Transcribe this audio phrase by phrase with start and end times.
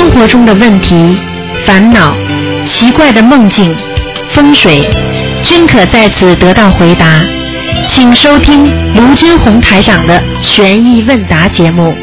[0.00, 1.14] 生活中的问题、
[1.66, 2.16] 烦恼、
[2.66, 3.76] 奇怪的梦境、
[4.30, 4.88] 风水，
[5.42, 7.20] 均可在此得到回答。
[7.90, 11.94] 请收听卢军红台长的悬疑问答节目。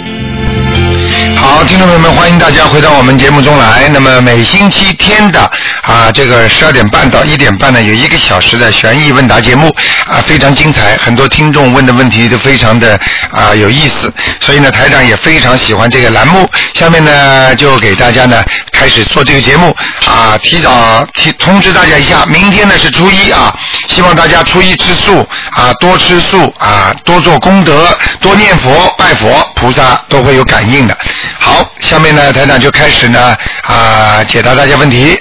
[1.36, 3.90] 好，听众朋友们，欢迎大家回到我们节目中来。
[3.92, 5.40] 那么每星期天的
[5.82, 9.76] 啊，这个十二点半到一点半呢，有一个小时的悬疑问答节目
[10.08, 16.50] 啊，非常精彩，很多听众问的问题都非常的啊有意思，所以呢，台长也非常喜欢这个栏目。
[16.74, 23.54] 下面呢，就给大家呢开始做这个节目啊，提早提通知大家一下，明天呢是初一啊，
[23.90, 30.98] 希望大家初一吃素啊，多吃素啊，多做功德，多念佛拜佛，菩萨都会有感应的。
[31.38, 35.20] 好，下面呢，台长就开始呢啊解答大家问题。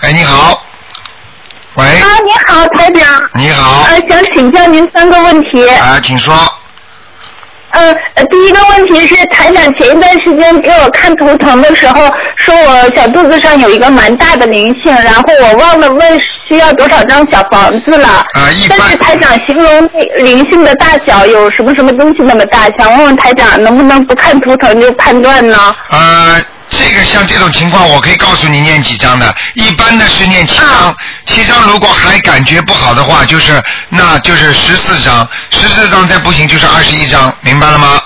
[0.00, 0.62] 哎，你好，
[1.78, 3.04] 喂，啊，你好，台长。
[3.34, 5.64] 你好，呃，想请教您三个问题。
[5.68, 6.34] 啊，请说。
[7.70, 18.08] 呃，呃第一个问题是，台长前一段时间给我看图腾的时候，说我小肚子上有一个蛮大的灵性，然后我忘了问需要多少张小房子了。
[18.08, 25.76] 啊，一般但是台长形容那灵性的大小有什么什么东西那么大，想问问台长能不能不看图腾就判断呢？
[25.90, 29.34] 呃，这个像这种情况，我可以告诉你念几张的。
[29.54, 38.00] 一般的是念七张，啊七张如果还感觉不好的话，就是那就是十四张，十四张再不行就是二十一张，明白了吗？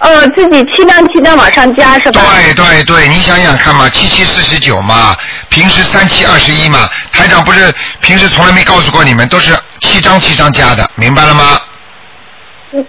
[0.00, 2.20] 呃，自己七张七张往上加是吧？
[2.22, 5.16] 对对对，你想想看嘛，七七四十九嘛，
[5.48, 11.60] 平时三七二十一嘛，台长不是平时从来没告诉过你们，都是七张七张加的，明白了吗？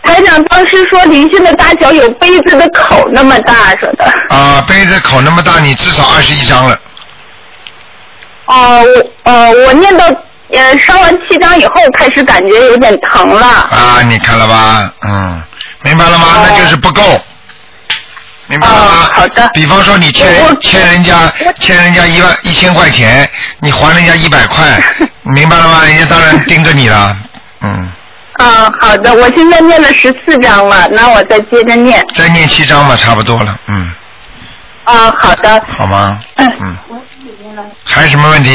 [0.04, 4.06] 台长当时说灵性的大小有杯子的口那么大，说的。
[4.30, 6.78] 啊，杯子口那么大，你至少二十一张了。
[8.46, 10.06] 哦，我呃，我念到
[10.52, 13.48] 呃烧完七张以后，开始感觉有点疼了。
[13.48, 14.92] 啊，你看了吧？
[15.02, 15.42] 嗯，
[15.84, 16.28] 明白了吗？
[16.36, 17.02] 哦那就是不够，
[18.48, 18.82] 明白了吗？
[18.82, 20.28] 哦好的比方说你欠
[20.60, 24.82] 欠人家欠人家一万一千块钱，你还人家一百块，
[25.24, 25.86] 明白了吗？
[25.86, 27.16] 人家当然盯着你了。
[27.62, 27.92] 嗯，
[28.40, 32.02] 嗯，好的，我现在念了十四章了，那我再接着念。
[32.16, 33.58] 再念七章吧，差不多了。
[33.68, 33.92] 嗯，
[34.86, 35.62] 啊，好的。
[35.68, 36.20] 好吗？
[36.36, 36.78] 嗯嗯。
[37.84, 38.52] 还有什么问题？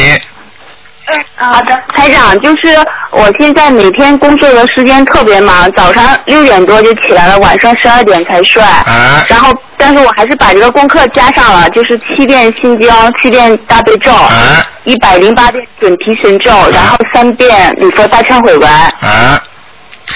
[1.06, 2.68] 嗯好的，台长，就是
[3.10, 8.62] 我现在每天工作的时间特别忙，早上六点多就起来了，晚上十二点才睡。
[8.62, 12.90] 啊然后，但是我还是把这个功课加上了，就是七遍心经，
[13.22, 18.70] 七遍大悲咒，啊一百零八遍准提神咒，然后三遍礼佛大忏悔文。
[18.70, 19.38] 啊，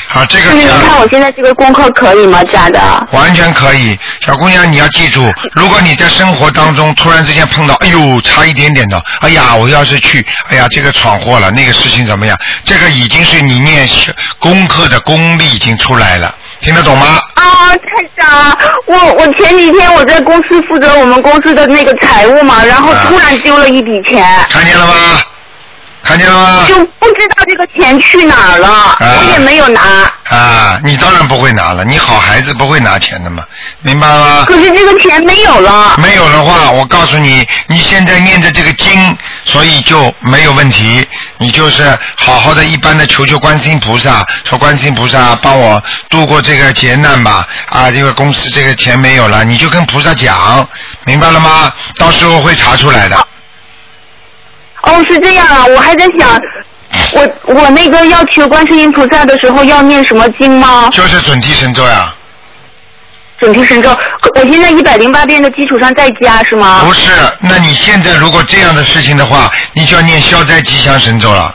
[0.07, 2.43] 好，这个就是您看我现在这个功课可以吗？
[2.53, 3.09] 假的？
[3.13, 3.99] 完全可以。
[4.21, 12.37] 小姑娘，你要记住，如果你在生活当中突然之间碰到，哎呦，差一点点的，哎呀，我要是去，哎呀，这个闯祸了，那个事情怎么样？
[12.65, 13.89] 这个已经是你念
[14.39, 17.21] 功课的功力已经出来了，听得懂吗？
[17.35, 24.25] 啊，太长，我我前几天我在公司负责我们公司的那个财务嘛，然后啊突然丢了一笔钱。
[24.51, 24.95] 看见了吗？
[26.03, 26.65] 看见了吗？
[26.69, 29.81] 就不知道这个钱去哪儿了，我也没有拿。
[30.31, 33.43] 啊，你当然不会拿了，你好孩子不会拿钱的嘛，
[33.83, 34.45] 明白吗？
[34.47, 35.97] 可是这个钱没有了。
[35.99, 41.07] 没有的话，我告诉你，你现在念着这个经，所以就没有问题。
[41.39, 41.85] 你就是
[42.17, 47.47] 好好的、一般的求求观世音菩萨，说观世音菩萨帮我度过这个劫难吧。
[47.69, 50.67] 啊，这个公司这个钱没有了，你就跟菩萨讲，
[51.05, 51.73] 明白了吗？
[51.97, 53.27] 到时候会查出来的。
[54.83, 56.41] 哦，是这样啊，我还在想，
[57.13, 60.89] 我我那个要求观世音菩萨的时候要念什么经吗？
[60.93, 62.15] 就是准提神咒呀，
[63.39, 63.91] 准提神咒，
[64.37, 66.85] 我现在一百零八遍的基础上再加是吗？
[66.85, 67.11] 不是？
[67.41, 71.55] 那你现在如果这样的事情的话，你就要念消灾吉祥神咒了。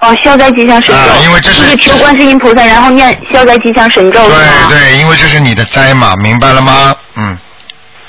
[0.00, 4.52] 哦，消灾吉祥神咒，啊因为这是就是求观世音菩萨，然后念消灾吉祥神咒是对吗？
[4.68, 6.94] 对，因为这是你的灾嘛，明白了吗？
[7.16, 7.38] 嗯。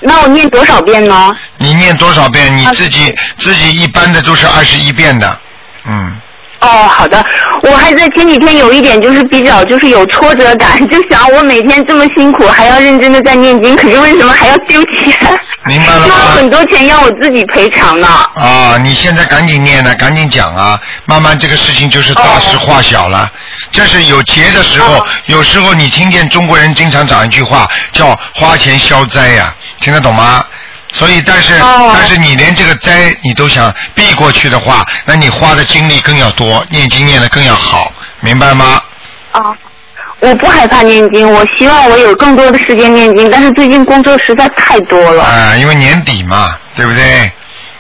[0.02, 1.32] 那我念多少遍呢？
[1.58, 2.56] 你念多少遍？
[2.58, 5.40] 你啊自己自己一般的都是二十一遍的，
[5.86, 6.20] 嗯，
[6.62, 7.24] 哦，好的。
[7.64, 15.40] 我还在前几天有一点就是比较就是有挫折感，就想我每天这么辛苦，还要认真的在念经，可是为什么还要丢钱？
[15.66, 18.08] 明白了就吗很多钱要我自己赔偿呢。
[18.36, 23.32] 啊，你现在赶紧念呢，赶紧讲啊，慢慢这个事情就是大事化小了。
[23.72, 30.44] 这是有节的时候，哦有时候你听见中国人经常讲一句话叫“花钱消灾”呀，听得懂吗？
[30.94, 38.82] 所以，但是、哦但是你连这个灾你都想避过去的话，那你花的精力更要多，念经念的更要好，明白吗？
[39.32, 39.42] 啊，
[40.20, 45.24] 我不害怕念经，我希望我有更多的时间念经，但是最近工作实在太多了。
[45.24, 47.32] 啊，因为年底嘛，对不对？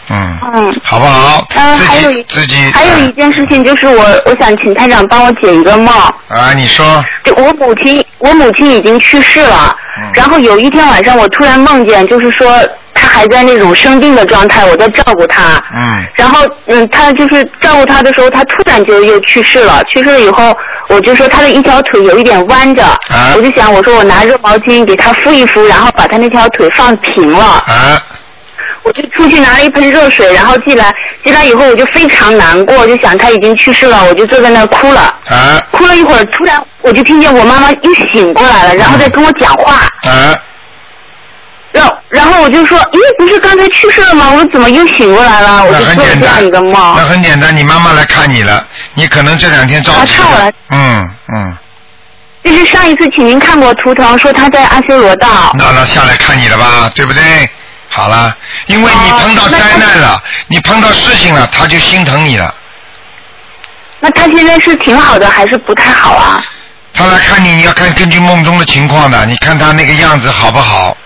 [0.10, 0.81] 嗯，嗯。
[0.84, 1.46] 好不好？
[1.56, 5.94] 嗯，还有一己自己还有一件事情就是我我想请台长帮我解一个梦。
[6.30, 9.75] 啊，你说，就我母亲，我母亲已经去世了。
[10.00, 12.60] 嗯然后有一天晚上，我突然梦见，就是说
[12.90, 15.62] 她还在那种生病的状态，我在照顾他。
[15.75, 19.84] 嗯然后，嗯，她就是照顾他的时候，他突然就又去世了。
[19.94, 20.56] 去世了以后，
[20.88, 27.46] 我就说他的一条腿有一点弯着，啊我就想，我说我拿热毛巾给他敷一敷，然后把他那条腿放平了。
[27.46, 28.02] 啊，
[28.84, 30.94] 我就出去拿了一盆热水，然后进来，
[31.25, 35.02] 进来以后我就非常难过，就想他已经去世了，我就坐在那儿哭了。
[35.30, 39.74] 啊哭了一会儿，突然我就听见我妈妈又醒过来了，然后再跟我讲话。
[40.10, 40.38] 啊，
[41.73, 44.29] 然后然后我就说，咦，不是刚才去世了吗？
[44.31, 45.63] 我怎么又醒过来了？
[45.63, 46.73] 我那就做了很简单这样一个，梦。
[46.97, 51.57] 那很简单，你妈妈来看你了，你可能这两天着急啊看我了来，嗯嗯，
[52.44, 55.51] 就是上一次请您看过图腾，说他在阿修罗道。
[55.57, 57.50] 那那下来看你了吧，对不对？
[57.88, 58.35] 好了，
[58.67, 62.53] 因为你哦碰到灾难了，你碰到事情了，他就心疼你了。
[64.00, 66.44] 那他现在是挺好的，还是不太好啊？
[66.94, 70.97] 他来看你，你要看根据梦中的情况的，你看他那个样子好不好？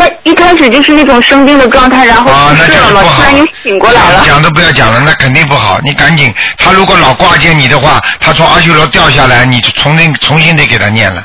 [0.00, 3.46] 她一开始就是那种生病的状态，然后啊，那去世了嘛，就是不好突然又。
[3.62, 4.22] 醒过来了。
[4.24, 5.78] 讲都不要讲了，那肯定不好。
[5.84, 11.22] 你赶紧，他如果老挂念你的话，他从阿修罗掉下来，你就重新重新得给他念了，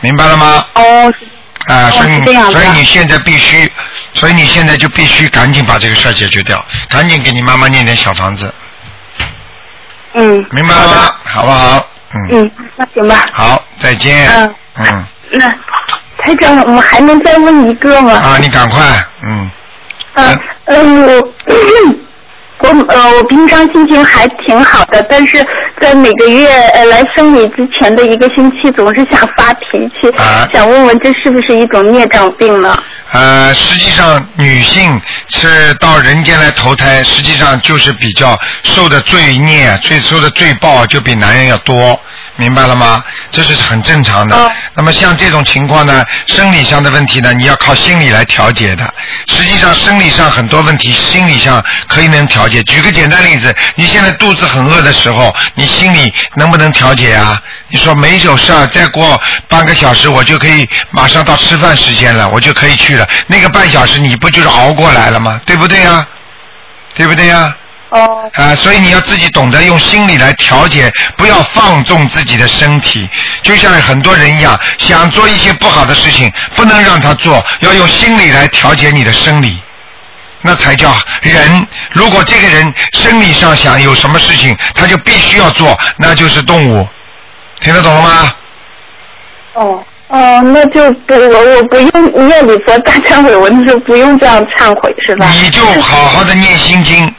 [0.00, 0.64] 明白了吗？
[0.74, 1.26] 哦，是
[1.72, 3.70] 啊，哦所以是这样的所以你现在必须，
[4.12, 8.54] 所以你现在就必须赶紧把这个事儿解决掉，赶紧给你妈妈念点小房子，
[10.12, 10.46] 嗯。
[10.50, 11.14] 明白了吗？
[11.24, 11.84] 好不好？
[12.14, 12.28] 嗯。
[12.30, 13.24] 嗯，那行吧。
[13.32, 14.28] 好，再见。
[14.30, 15.06] 嗯嗯。
[15.32, 15.52] 那
[16.24, 18.14] 台长，我还能再问一个吗？
[18.14, 18.80] 啊，你赶快，
[19.22, 19.50] 嗯。
[20.14, 21.12] 嗯嗯，我
[22.60, 25.44] 我呃，我平常心情还挺好的，但是
[25.82, 32.74] 在每个月呃来生理之前的一个星期，总是想发脾气，啊想问问这是不是一种孽障病呢？
[33.12, 34.98] 呃，实际上女性
[35.28, 42.00] 是到人间来投胎，实际上就是比较受的罪孽、最受的罪报就比男人要多，
[42.36, 43.04] 明白了吗？
[43.30, 44.36] 这是很正常的。
[44.36, 48.92] 哦那么像这种情况呢，生理上的问题呢，你要靠心理来调节的。
[49.28, 52.60] 实际上生理上很多问题，心理上可以能调节。
[52.64, 57.40] 举个简单例子，你现在肚子很饿的时候，你心里能不能调节啊？
[57.68, 63.08] 你说没有事儿，再过半个小时我就可以马上到吃饭时间了，我就可以去了。
[63.28, 65.40] 那个半小时你不就是熬过来了吗？
[65.46, 66.04] 对不对呀、
[66.96, 67.54] 对不对呀、
[67.94, 73.08] 哦，啊，所以你要自己懂得用心理来调节，不要放纵自己的身体。
[73.40, 79.62] 就像很多人一样，想做一些不好的事情，不能让他做，要用心理来调节你的生理，
[80.42, 80.92] 那才叫
[81.22, 81.66] 人。
[81.92, 86.88] 如果这个人生理上想有什么事情，他就必须要做，那就是动物。
[87.60, 88.34] 听得懂了吗？
[89.52, 89.84] 哦。
[90.08, 95.28] 哦，那就不我我不用念礼佛大忏悔文就不用这样忏悔是吧？
[95.32, 97.12] 你就好好的念心经。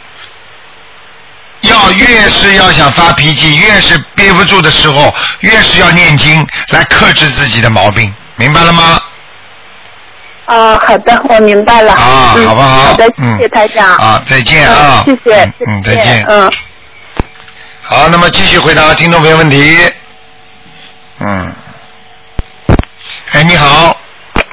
[1.65, 9.01] 要越是要想发脾气，越是憋不住的时候，越是要念经来克制自己的毛病，明白了吗？
[10.45, 11.91] 啊，好的，我明白了。
[11.93, 12.81] 啊，嗯、好不好？
[12.83, 13.95] 好的，嗯谢谢台长。
[13.95, 15.03] 啊，再见啊！
[15.07, 16.23] 嗯谢谢嗯，嗯，再见。
[16.27, 16.51] 嗯。
[17.81, 19.91] 好，那么继续回答听众朋友问题。
[21.19, 21.51] 嗯。
[23.31, 23.97] 哎，你好。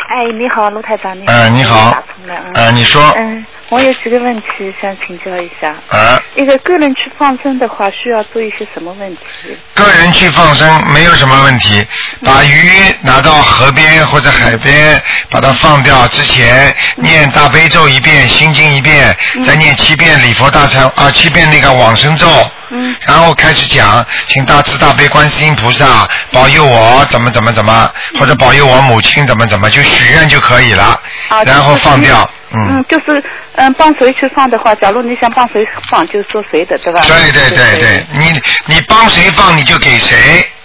[0.08, 1.32] 哎，你好，卢台长，你好。
[1.34, 2.40] 嗯，你好打通了，。
[2.42, 2.52] 嗯。
[2.54, 3.12] 呃，你说。
[3.18, 5.74] 嗯，我有几个问题想请教一下。
[5.88, 9.56] 啊，一个个人去放生的话，需要注意些什么问题？
[9.72, 11.82] 个人去放生没有什么问题，
[12.22, 12.70] 把鱼
[13.00, 19.16] 拿到河边或者海边，把它放掉之前，念大悲咒一遍，心经一遍，
[19.46, 22.26] 再念七遍礼佛大忏啊，七遍那个往生咒。
[22.68, 22.94] 嗯。
[23.06, 31.00] 然后开始讲，请大慈大悲观世音菩萨保佑我怎么怎么怎么，或者保佑我母亲怎么怎么，就许愿就可以了。
[31.28, 31.42] 啊。
[31.44, 32.76] 然后放掉，嗯。
[32.76, 32.84] 嗯。
[32.88, 33.22] 就是
[33.54, 35.54] 嗯，帮谁去放的话，假如你想帮谁
[35.88, 37.00] 放，就说谁的，对吧？
[37.02, 38.32] 对对对对，你
[38.66, 40.16] 你帮谁放你就给谁，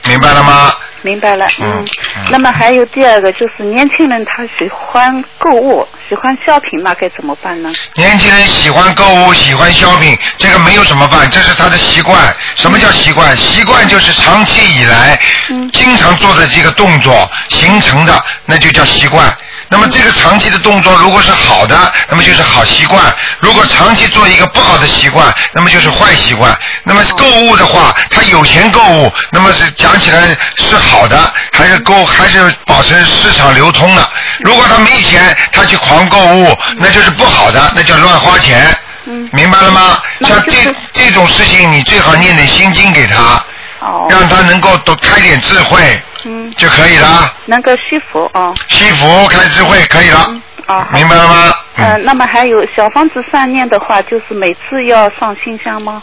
[0.06, 0.74] 明白了吗？
[1.04, 1.86] 明白了，嗯。
[2.32, 7.72] 那么还有第二个，就是年轻人他喜欢购物，喜欢 shopping 嘛，该怎么办呢？
[7.96, 12.18] 年轻人喜欢购物，喜欢 shopping，这个没有怎么办，这是他的习惯。
[12.56, 13.38] 什么叫习惯？
[13.38, 15.18] 习惯就是长期以来
[15.50, 18.14] 嗯经常做的这个动作形成的，
[18.46, 19.26] 那就叫习惯。
[19.70, 21.76] 那么这个长期的动作如果是好的，
[22.10, 23.02] 那么就是好习惯；
[23.40, 26.58] 如果长期做一个不好的习惯，那么就是坏习惯。
[26.84, 30.22] 那么购物的话，他有钱购物，那么是讲起来
[30.56, 31.18] 是好的，
[31.52, 34.10] 还是购还是保持市场流通的。
[34.40, 38.76] 如果他没钱，他去狂购物，那就是不好的，那叫乱花钱。
[39.10, 39.98] 嗯明白了吗？
[40.22, 43.37] 像这这种事情，你最好念点心经给他，
[43.80, 44.08] 哦。
[44.10, 47.34] 让他能够多开点智慧嗯，就可以了。
[47.46, 48.54] 能够惜福哦。
[48.70, 51.54] 惜福开智慧可以了，嗯，哦，明白了吗？
[51.76, 56.02] 呃，嗯，那么还有小房子善念的话，就是每次要上新香吗？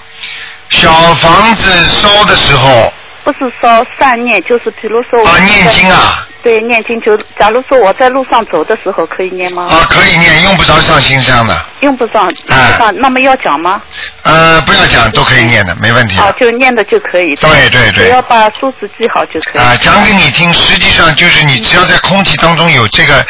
[0.71, 2.93] 小房子烧的时候
[3.25, 9.65] 不是烧善念，就是比如说我啊，念经啊对，念经就，假如说我在路上走的时候可以念吗？
[9.65, 13.81] 啊，可以念，用不着上新香的，用不上，用哎不上，那么要讲吗？
[14.25, 17.35] 呃，不要讲，都可以念的，没问题啊，就念的就可以。
[17.37, 19.63] 对对对只要把数字记好就可以。
[19.63, 23.25] 啊，讲给你听，实际上就是你只要在空气当中有这个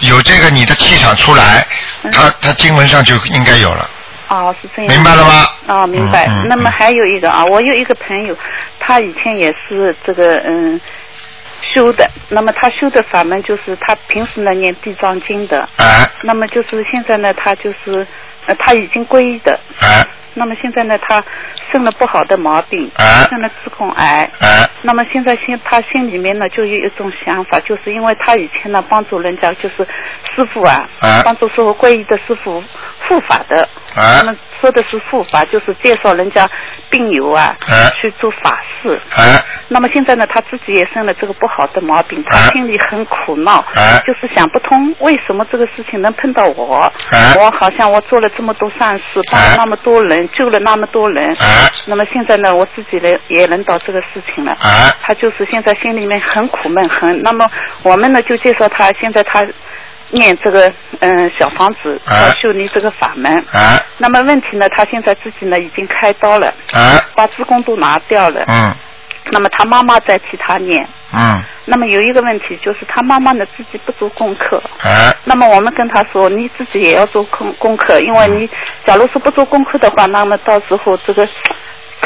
[0.00, 1.64] 有这个你的气场出来，
[2.02, 3.88] 嗯它它经文上就应该有了。
[4.28, 4.92] 哦，是这样。
[4.92, 6.26] 明白了吗哦，明白。
[6.26, 8.36] 嗯嗯那么还有一个啊，我有一个朋友，
[8.80, 10.80] 他以前也是这个嗯
[11.74, 16.08] 修的，那么他修的法门就是他平时呢念地藏经的，哎。
[16.22, 18.06] 那么就是现在呢他就是
[18.46, 20.06] 呃他已经皈依的，哎。
[20.34, 21.22] 那么现在呢他
[21.72, 23.26] 生了不好的毛病，哎。
[23.28, 24.30] 生了子宫癌。
[24.40, 24.68] 哎。
[24.82, 29.76] 那么现在心他心里面呢就有一种想法，就是因为他以前呢帮助人家就是
[30.34, 31.22] 师傅啊，哎。
[31.24, 32.62] 帮助师傅皈依的师傅
[33.08, 34.18] 护法的，哎。
[34.18, 36.48] 他们说的是护法，就是介绍人家
[36.90, 39.00] 病友啊、哎去做法事。
[39.16, 46.92] 哎那么现在呢，他自己也生了这个不好的毛病，他哎心里很苦恼，哎就是想不通为什么这个事情能碰到我。
[47.10, 51.30] 哎我好像我做了这么多善事，帮了哎那么多人，救了那么多人。
[51.40, 54.52] 哎那么现在呢，我自己呢也轮到这个事情了。
[54.62, 57.48] 哎他就是现在心里面很苦闷，很那么
[57.82, 59.46] 我们呢就介绍他，现在他
[60.10, 63.36] 念这个嗯小房子，哎要修你这个法门。
[63.52, 68.44] 啊那么问题呢，他现在自己呢已经开刀了，啊把子宫都拿掉了。
[68.48, 68.74] 嗯
[69.32, 70.86] 那么他妈妈在替他念。
[71.12, 74.62] 嗯那么有一个问题就是他妈妈呢自己不做功课。
[74.80, 78.48] 啊那么我们跟他说，你自己也要做功功课，因为你
[78.86, 81.26] 假如说不做功课的话，那么到时候这个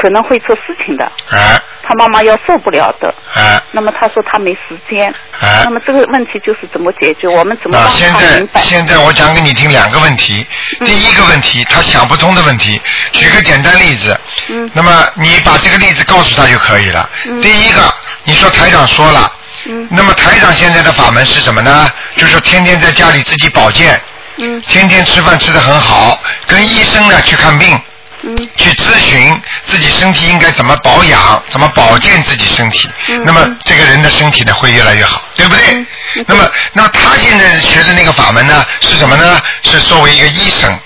[0.01, 1.05] 可能会出事情的。
[1.05, 3.13] 啊他妈妈要受不了的。
[3.35, 5.11] 啊那么他说他没时间。
[5.41, 7.27] 啊那么这个问题就是怎么解决？
[7.27, 8.61] 我们怎么啊，让现他明白？
[8.61, 10.47] 在现在我讲给你听两个问题。
[10.81, 12.81] 嗯第一个问题，他想不通的问题，
[13.13, 14.19] 举个简单例子。
[14.49, 17.09] 嗯那么你把这个例子告诉他就可以了。
[17.27, 17.93] 嗯第一个，
[18.25, 19.33] 你说台长说了。
[19.67, 21.91] 嗯那么台长现在的法门是什么呢？
[22.17, 24.01] 就是天天在家里自己保健，
[24.39, 27.79] 嗯天天吃饭吃得很好，跟医生呢去看病。
[28.23, 35.87] 嗯去咨询自己身体应该怎么保养，怎么保健自己身体，嗯那么这个人的身体呢会越来越好，对不对？
[36.27, 39.41] 那么，那他现在学的那个法门呢是什么呢？
[39.63, 40.79] 是作为一个医生，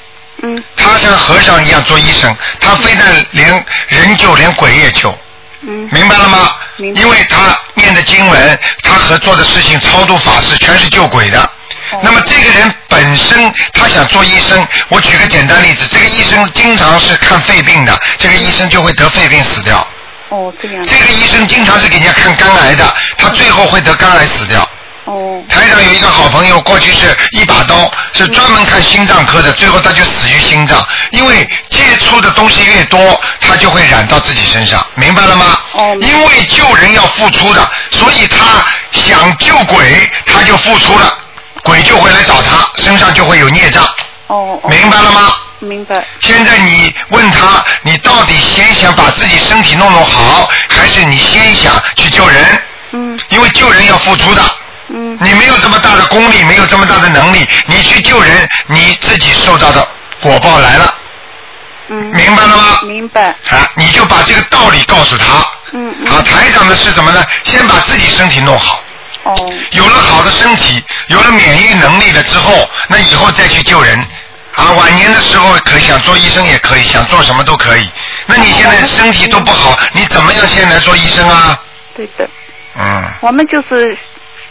[0.42, 5.16] 嗯他像和尚一样做医生，他非但连人救，连鬼也救。
[5.66, 6.54] 嗯明白了吗？
[6.76, 11.50] 因为他念的经文，他和做的事情、超度法事，全是救鬼的。
[11.94, 19.86] 哦那么这个人本身他想做医生，我举个简单例子，这个医生经常是看肺病的，这个医生就会得肺病死掉。
[20.30, 24.68] 哦这样这个医生经常是给人家看肝癌的，他最后会得肝癌死掉。
[25.04, 35.58] 哦台上有一个好朋友，过去是一把刀，是专门看心脏科的，最后他就死于心脏，因为接触的东西越多，他就会染到自己身上，明白了吗？
[35.72, 41.18] 哦因为救人要付出的，所以他想救鬼，他就付出了，
[41.64, 43.82] 鬼就会来找他，身上就会有孽障，
[44.28, 45.34] 哦哦明白了吗？
[45.60, 52.62] 明白现在你问他，你到底先想把自己身体弄弄好，还是你先想去救人？
[52.92, 54.42] 嗯因为救人要付出的。
[54.88, 59.88] 嗯你没有这么大的功力，没有这么大的能力，你去救人，你自己受到的
[60.20, 60.94] 果报来了，
[61.88, 62.80] 嗯明白了吗？
[62.82, 65.24] 明白啊，你就把这个道理告诉他。
[65.72, 67.24] 嗯嗯啊，台长的是什么呢？
[67.44, 68.83] 先把自己身体弄好，
[69.24, 73.98] 哦有了好的身体，有了免疫能力了之后，那以后再去救人。
[74.54, 77.88] 啊，晚年的时候可以想做医生也可以，想做什么都可以。
[78.26, 81.60] 那你现在身体都不好，你怎么样现在做医生啊？
[81.96, 82.28] 对的。
[82.78, 83.98] 嗯，我们就是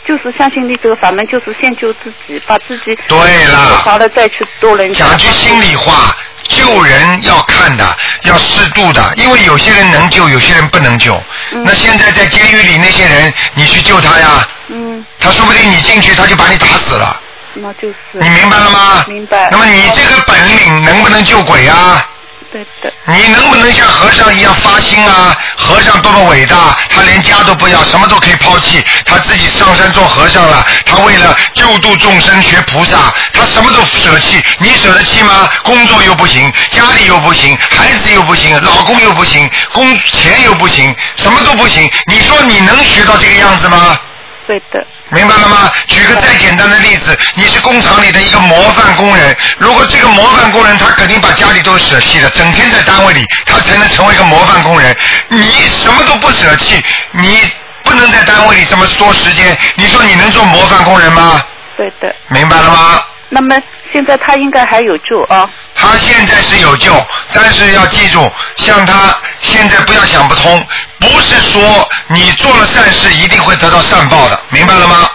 [0.05, 5.07] 就是相信你这个法门，就是先救自己，把自己对了好了再去做人家。
[5.07, 6.13] 讲句心里话，
[6.53, 7.85] 救人要看的，
[8.23, 11.15] 要适度的，因为有些人能救，有些人不能救。
[11.51, 17.19] 嗯那现在在监狱里那些人，你去救他呀，嗯，他说不定你进去他就把你打死了，
[17.53, 17.95] 那就是。
[18.13, 19.05] 你明白了吗？
[19.07, 22.05] 明白那么你这个本领能不能救鬼啊？
[22.53, 22.93] 对的。
[23.05, 25.35] 你能不能像和尚一样发心啊？
[25.57, 30.63] 和尚多么伟大，他连家都不要，什么都可以抛弃，他自己上山做和尚了。
[30.85, 34.41] 他为了救度众生学菩萨，他什么都舍弃。
[34.59, 35.49] 你舍得弃吗？
[35.63, 41.89] 工作又不行，家里又不行，孩子又不行，老公又不行，工钱又不行，什么都不行。
[42.05, 43.97] 你说你能学到这个样子吗？
[44.47, 44.85] 对的。
[45.09, 45.71] 明白了吗？
[45.87, 54.95] 举个再简单的例子，你是工厂里的一个模范工人，如果这个模范工人他肯定把家里都舍弃了，整天在单位里，他才能成为一个模范工人。
[55.27, 57.39] 你什么都不舍弃，你
[57.83, 61.41] 不能在单位里这么多时间，你说你能做模范工人吗？
[61.77, 62.13] 对的。
[62.29, 63.03] 明白了吗？
[63.29, 63.55] 那么
[63.91, 65.49] 现在他应该还有救啊。
[65.75, 66.93] 他现在是有救，
[67.33, 70.65] 但是要记住，像他现在不要想不通，
[71.03, 75.09] 不是说你做了善事一定会得到善报的，明白了吗？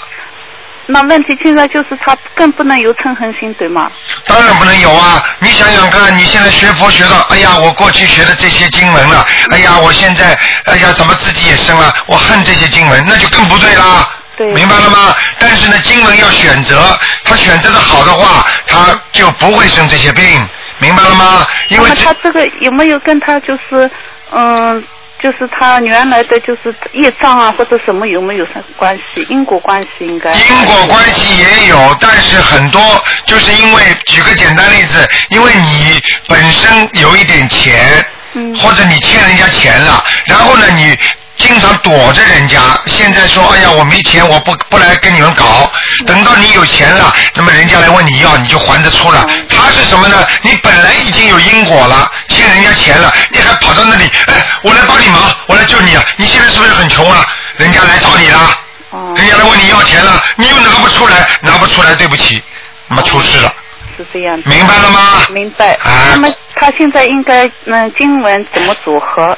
[0.90, 3.90] 那问题现在就是他更不能有嗔恨心，对吗？
[4.26, 5.22] 当然不能有啊！
[5.38, 14.08] 你想想看，你现在学佛学到，哎呀，我过去学的这些经文了，哎呀，我现在，哎呀，怎么自己也生了，我恨这些经文，那就更不对啦。
[14.34, 15.14] 对明白了吗？
[15.38, 21.46] 但是呢，经文要选择，他选择的好的话，他就不会生这些病，明白了吗？
[21.68, 23.90] 因为这他这个有没有跟他就是
[24.30, 24.82] 嗯，
[25.22, 29.26] 就是他原来的就是业障啊或者什么有没有什么关系？
[29.28, 30.32] 因果关系应该。
[30.32, 32.80] 因果关系也有，但是很多
[33.26, 40.96] 就是因为，举个简单例子，因为你本身有一点钱，嗯或者你欠人家钱了，然后呢你。
[41.38, 45.70] 经常躲着人家，现在说哎呀我没钱，我不不来跟你们搞。
[46.04, 49.24] 等到你有钱了，那么人家来问你要，你就还得出了。
[49.48, 50.26] 他是什么呢？
[50.42, 56.04] 你本来已经有因果了，欠人家钱了，你还跑到那里，哎，我来帮你忙，我来救你啊！
[56.16, 57.26] 你现在是不是很穷啊？
[57.56, 58.60] 人家来找你了。
[58.90, 62.42] 哦人家来问你要钱了，你又拿不出来，拿不出来，对不起，
[62.86, 63.52] 那么出事了，
[63.96, 64.48] 是这样的。
[64.48, 65.00] 明白了吗？
[65.30, 65.74] 明白。
[65.74, 69.36] 啊那么他现在应该嗯经文怎么组合？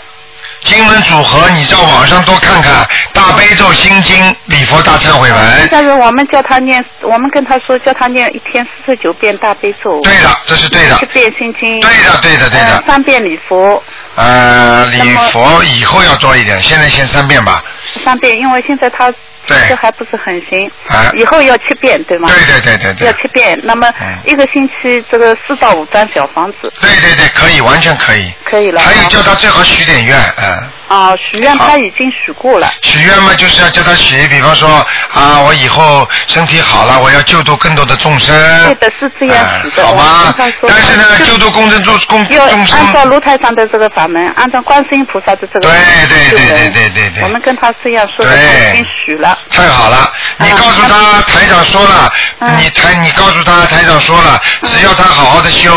[0.65, 5.69] 经文组合，你在网上多看看，大悲咒、心经、礼佛大忏悔文。
[5.71, 12.85] 但是我们叫他念，我们跟他说叫他念一天四十九遍大悲咒，对的，这是对的七，遍心经，对的，对的，对呃的。
[12.87, 13.83] 三遍礼佛，
[14.17, 15.01] 呃，礼
[15.33, 17.63] 佛以后要多一点，现在先三遍吧。
[18.05, 19.13] 三遍，因为现在他
[19.47, 22.29] 对这还不是很行，啊以后要七遍，对吗？
[22.29, 28.33] 对对对对对要对，七遍，那么嗯一个星期这个四到五张小房子对对对，可以，完全可以。
[28.45, 28.81] 可以了。
[28.81, 30.71] 还有叫他最好许点愿，嗯。
[30.89, 32.69] 啊，许愿他已经许过了。
[32.83, 34.69] 许愿嘛，就是要叫他许，比方说
[35.13, 38.37] 啊，我以后身体好了，我要救度更多的众生。
[38.65, 39.83] 对的，是这样许的。
[39.83, 42.79] 哎好吧我跟他说但是呢，救度公众众公要众生。
[42.79, 45.71] 按照卢台上的这个法门，按照观世音菩萨的这个对
[46.09, 49.30] 对对对对对对我们跟他这样说已经许了。
[49.51, 55.73] 太好了，你告诉他台长说了，嗯你台你告诉他台长说了，只要他好好的修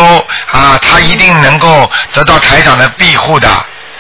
[0.51, 3.49] 啊，他一定能够得到台长的庇护的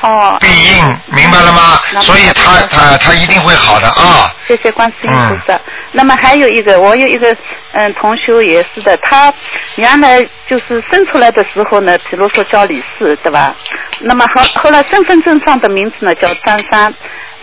[0.01, 0.35] 哦。
[0.39, 1.79] 庇应，明白了吗？
[1.91, 4.31] 那所以他他他一定会好的啊。
[4.47, 5.59] 谢谢观世音菩嗯萨。
[5.91, 7.35] 那么还有一个，我有一个
[7.73, 9.33] 嗯同学也是的，他
[9.75, 13.55] 原来就是生出来的时候呢，比如说叫李四，对吧？
[14.01, 16.93] 那么后后来身份证上的名字呢叫张三。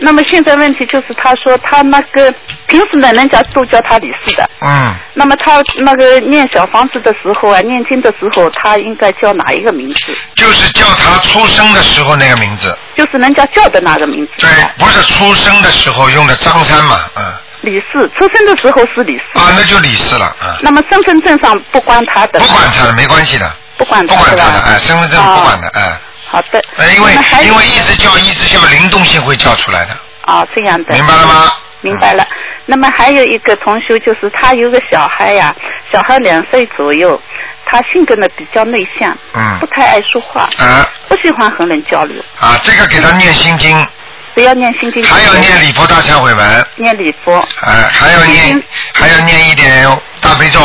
[0.03, 2.33] 那么现在问题就是，他说他那个
[2.65, 4.49] 平时呢，人家都叫他李四的。
[4.61, 10.17] 嗯，那么他那个念小房子的时候啊，念经的时候，他应该叫哪一个名字？
[10.33, 14.31] 就是叫他出生的时候那个名字，就是人家叫的那个名字。
[14.39, 19.39] 对，不是出生的时候用的张三嘛，嗯，李四，出生的时候是李四。
[19.39, 22.39] 啊，那就李四了，嗯，那么身份证上不关他的。
[22.39, 25.97] 不管他的，没关系的，不管不管他的，哎，身份证不管的，哎。
[26.25, 26.63] 好的。
[26.77, 27.11] 呃，因为
[27.43, 30.93] 因为一直叫一直叫灵动性会叫出来的，啊，这样的。
[30.93, 31.51] 明白了吗？
[31.81, 32.25] 明白了。
[32.67, 35.53] 那么还有一个同学，就是他有个小孩呀，
[35.91, 37.19] 小孩两岁左右，
[37.65, 43.75] 他性格呢比较内向，嗯不太爱说话，啊不喜欢和人交流，啊，这个给他念心经，
[44.35, 48.63] 只要念心经，还要念礼佛大忏悔文，念礼佛、啊，还要念嗯
[48.93, 49.85] 还要念一点
[50.19, 50.59] 大悲咒。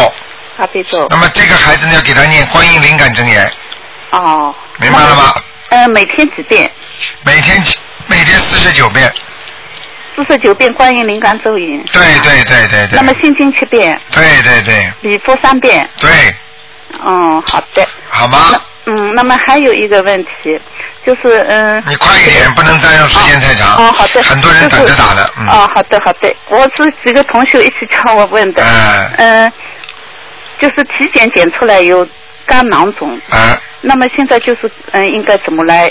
[0.56, 1.16] 大悲咒那。
[1.16, 3.50] 么这个孩子呢，要给他念观音灵感真言，
[4.10, 4.54] 哦。
[4.78, 5.34] 明白了吗？
[5.70, 6.70] 呃，每天几遍？
[7.24, 7.62] 每天
[8.06, 9.12] 每天四十九遍。
[10.14, 11.84] 四十九遍观音灵感咒语。
[11.92, 12.96] 对对对对对。
[12.96, 15.86] 那么心经七遍，对对对礼佛三遍。
[15.98, 16.08] 对，
[17.04, 17.86] 嗯，好的。
[18.08, 18.58] 好吗？
[18.86, 20.58] 那嗯，那么还有一个问题，
[21.04, 21.82] 就是嗯。
[21.86, 23.74] 你快一点，不能占用时间太长。
[23.76, 24.22] 哦，好的。
[24.22, 25.46] 很多人等着打的，嗯。
[25.48, 28.62] 哦，好的好的，我是几个同学一起叫我问的。
[28.62, 29.52] 嗯嗯，
[30.60, 32.06] 就是体检检出来有
[32.46, 35.90] 肝囊肿，啊，那么现在就是嗯，应该怎么来？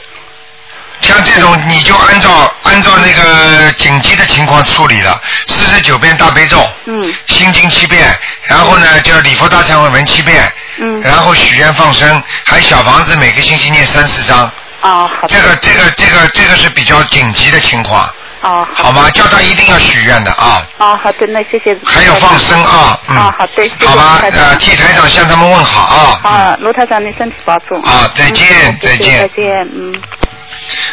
[1.02, 2.30] 像这种你就按照
[2.64, 10.42] 按照那个紧急的情况处理了，四十九遍大悲咒，嗯心经七遍，然后呢叫礼佛大忏悔文七遍，
[10.80, 11.02] 嗯。
[11.02, 15.28] 然后许愿放生，还小房子每个星期念三四章，哦，好。
[15.28, 18.10] 这个这个这个这个是比较紧急的情况，
[18.42, 19.10] 哦，好吗？
[19.12, 21.78] 叫他一定要许愿的啊，哦，好的，那谢谢。
[21.86, 27.82] 还有放生啊，嗯，啊，好的，谢谢好吧呃，替台长向他们问好啊，嗯啊，卢台长，你身体保重。
[27.82, 29.94] 啊再见嗯再见再见，嗯。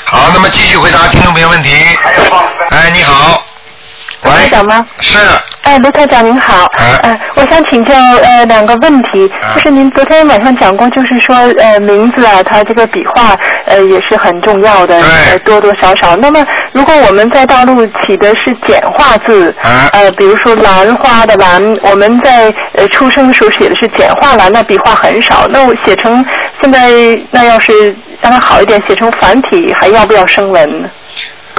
[0.04, 1.70] 好，那么继续回答听众朋友问题。
[2.70, 3.41] 哎，你好，
[4.24, 4.86] 喂，台长吗？
[5.00, 5.18] 是，
[5.62, 6.98] 哎，卢台长您好，哎。
[7.02, 9.54] 呃，我想请教呃两个问题，啊。
[9.56, 16.14] 就是您昨天晚上讲过，就是说呃名字啊，它这个笔画呃也是很重要的，呃多多少少。
[16.16, 19.88] 那么如果我们在大陆起的是简化字，啊。
[19.92, 26.24] 呃比如说兰花的兰，我们在呃出生的时候写的是简化兰，那笔画很少，那我写成
[26.60, 26.88] 现在
[27.32, 27.72] 那要是
[28.20, 30.82] 让它好一点，写成繁体，还要不要声纹？
[30.82, 30.88] 呢？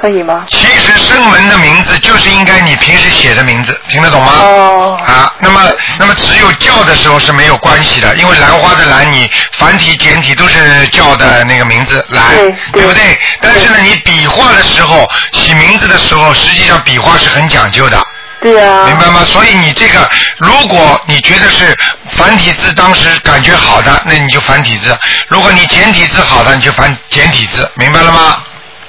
[0.03, 0.43] 可以吗？
[0.51, 4.33] 其实声纹的名字就是应该你平时写的名字，听得懂吗？
[4.41, 5.61] 哦啊，那么
[5.97, 13.17] 那么只有叫的时候是没有关系的，因为兰花的兰，你繁体简体都是叫的那个名字兰，对对不对？
[13.39, 17.97] 但是呢，你笔画的时候起名字的时候，实际上笔画是很讲究的。
[18.41, 18.83] 对啊。
[18.85, 19.23] 明白吗？
[19.23, 21.73] 所以你这个，如果你觉得是
[22.09, 24.91] 繁体字，当时感觉好的，那你就繁体字；
[25.29, 28.43] 如果你简体字好的，你就繁简体字，明白了吗？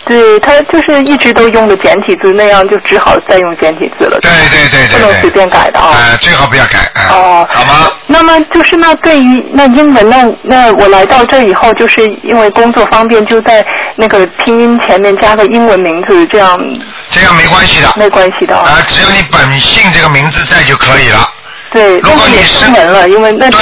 [0.07, 4.19] 对他就是一直都用的简体字，那样就只好再用简体字了。
[4.21, 5.01] 对对对对对。
[5.01, 5.97] 不能随便改的啊。
[5.97, 7.09] 呃、最好不要改啊。
[7.11, 7.91] 哦，好吗？
[8.07, 13.65] 那么就是那对于那英文那那我来到这以后，就是因为工作方便，就在
[13.97, 16.61] 那个拼音前面加个英文名字，这样
[17.11, 17.93] 这样没关系的。
[17.97, 18.87] 没关系的啊、啊。
[18.87, 21.29] 只要你本姓这个名字在就可以了。
[21.73, 23.59] 对，如果你是声纹了，因为那对，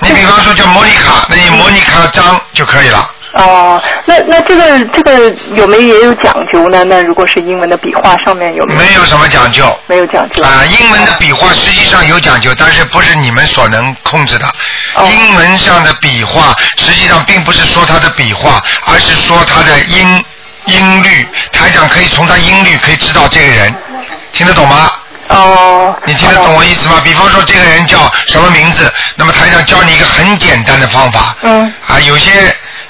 [0.00, 3.10] 你比方说叫莫妮卡，那你莫妮卡张就可以了。
[3.38, 6.82] 哦，那那这个这个有没有也有讲究呢？
[6.84, 8.80] 那如果是英文的笔画上面有没有？
[8.80, 9.64] 没有什么讲究。
[9.86, 10.42] 没有讲究。
[10.42, 14.46] 啊，英文的笔画实际上有讲究，但是不是你们所能控制的。
[14.94, 20.24] 哦英文上的笔画实际上并不是说它的笔画，而是说它的音
[20.64, 21.28] 音律。
[21.52, 23.72] 台长可以从它音律可以知道这个人，
[24.32, 24.90] 听得懂吗？
[25.28, 25.96] 哦。
[26.04, 27.00] 你听得懂我意思吗？
[27.04, 31.36] 比方说这个人叫什么名字，那么台长教你一个很简单的方法。
[31.42, 31.72] 嗯。
[31.86, 32.32] 啊，有些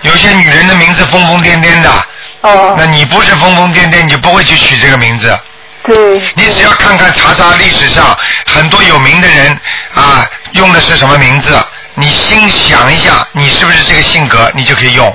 [0.03, 1.91] 有些女人的名字疯疯癫癫的，
[2.43, 2.75] 哦。
[2.79, 5.37] 那你不是疯疯癫癫，你就不会去取这个名字。
[5.83, 6.21] 对。
[6.35, 9.59] 你只要看看查查历史上很多有名的人
[9.95, 11.57] 啊，用的是什么名字，
[11.95, 15.07] 你心想一下，你是不是这个性格，你就可以用。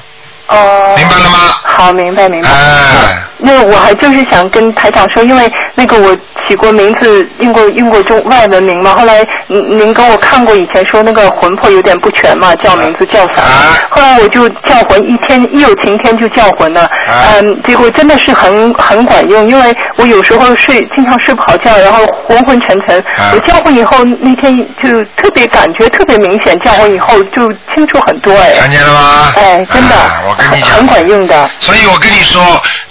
[0.48, 0.94] 哦。
[0.98, 1.38] 明白了吗？
[1.64, 2.50] 好，明白明白。
[2.50, 6.18] 哎，那我还就是想跟台长说，因为那个我
[6.48, 8.92] 起过名字，用过用过中外文名嘛。
[8.92, 13.42] 后来您您跟我看过以前说那个魂魄有点不全嘛，叫名字叫啥。
[13.42, 16.82] 啊后来我就叫魂，一天一有晴天就叫魂了。
[16.82, 23.00] 啊嗯，结果真的是很很管用，因为我有时候睡经常睡不好觉，然后昏昏沉沉。
[23.00, 28.54] 啊我叫魂以后那天就特别感觉特别明显，叫魂以后就清楚很多哎。
[28.60, 29.34] 看见了吗？
[29.36, 31.50] 哎，真的，啊我跟你讲，很管用的。
[31.60, 32.42] 所以我跟你说，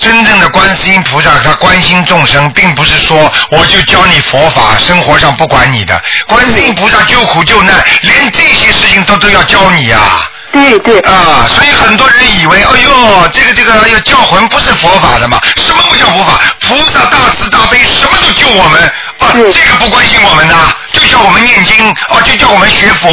[0.02, 6.02] 真正的观世音菩萨他关心众生，并不是说我就教你佛法，生活上不管你的。
[6.26, 9.98] 观世音菩萨救苦救难，连这些事情都都要教你呀、
[10.52, 10.98] 对对。
[11.02, 15.40] 啊，所以很多人以为，哎呦，这个这个要叫魂不是佛法的嘛？
[15.54, 16.40] 什么不叫佛法？
[16.62, 18.82] 菩萨大慈大悲，什么都救我们。
[19.20, 20.56] 啊，这个不关心我们的，
[20.92, 23.08] 就叫我们念经，啊、就叫我们学佛，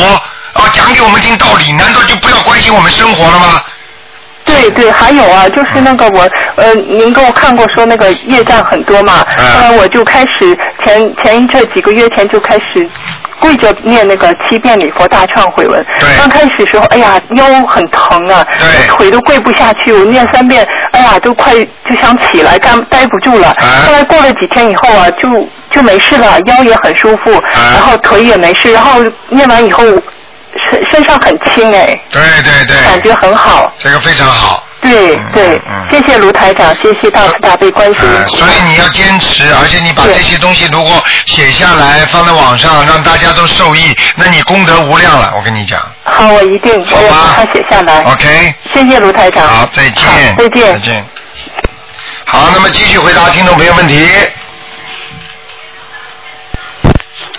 [0.54, 3.63] 啊、讲给我们听道理，难道就不要关心我们生活了吗？
[4.49, 12.89] 对对，还有啊，就是那个我呃，您给我看过说那个业障很多嘛，嗯后来我就开始前前一阵几个月前就开始。
[13.41, 15.81] 跪着念那个七遍礼佛大忏悔文。
[15.97, 18.85] 对，刚开始时候，哎呀腰很疼啊，对。
[18.89, 23.47] 腿都跪不下去，我念三遍，哎呀都快就想起来，干待不住了。
[23.47, 23.63] 啊。
[23.88, 27.43] 后来过了几天以后啊，就就没事了，腰也很舒服，啊。
[27.75, 29.85] 然后腿也没事，然后念完以后
[30.71, 33.71] 身身上很轻哎，对对对，感觉很好。
[33.77, 34.65] 这个非常好。
[34.81, 38.45] 对嗯对嗯，谢谢卢台长，谢谢大慈大悲观世音呃，菩萨。
[38.45, 45.33] 所以你要坚持，而且你把这些东西如果写下来放在网上，让大家都受益，那你功德无量了。
[45.35, 48.01] 我跟你讲好，我一定我要把它写下来。
[48.03, 49.45] ，OK，谢谢卢台长。
[49.45, 50.73] 好，再见好，再见。
[50.73, 51.05] 再见。
[52.23, 54.07] 好，那么继续回答听众朋友问题。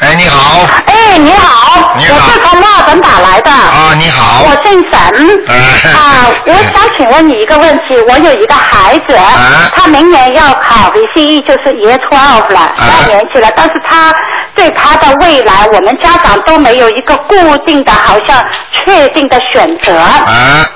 [0.00, 2.14] 哎，你好，哎，你好，你好。
[2.16, 3.50] 我是从墨尔本打来的。
[3.50, 5.46] 啊，你好，我姓沈。
[5.46, 5.90] 哎。
[5.92, 14.10] 啊，我想请问你一个问题，我有一个孩子，啊他明年要考 VCE，就是 Year Twelve 了，十二年级了，但是他
[14.54, 19.94] 对他的未来，我们家长都没有一个固定的，好像确定的选择。
[19.94, 20.66] 啊，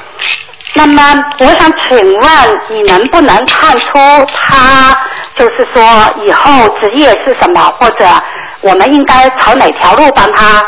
[0.74, 1.02] 那么
[1.38, 3.98] 我想请问你能不能看出
[4.34, 4.94] 他
[5.36, 5.82] 就是说
[6.24, 8.06] 以后职业是什么，或者
[8.60, 10.62] 我们应该朝哪条路帮他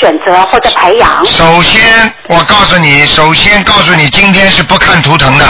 [0.00, 1.24] 选择或者培养？
[1.24, 5.44] 首先我告诉你，首先告诉你，今天是不看图腾的。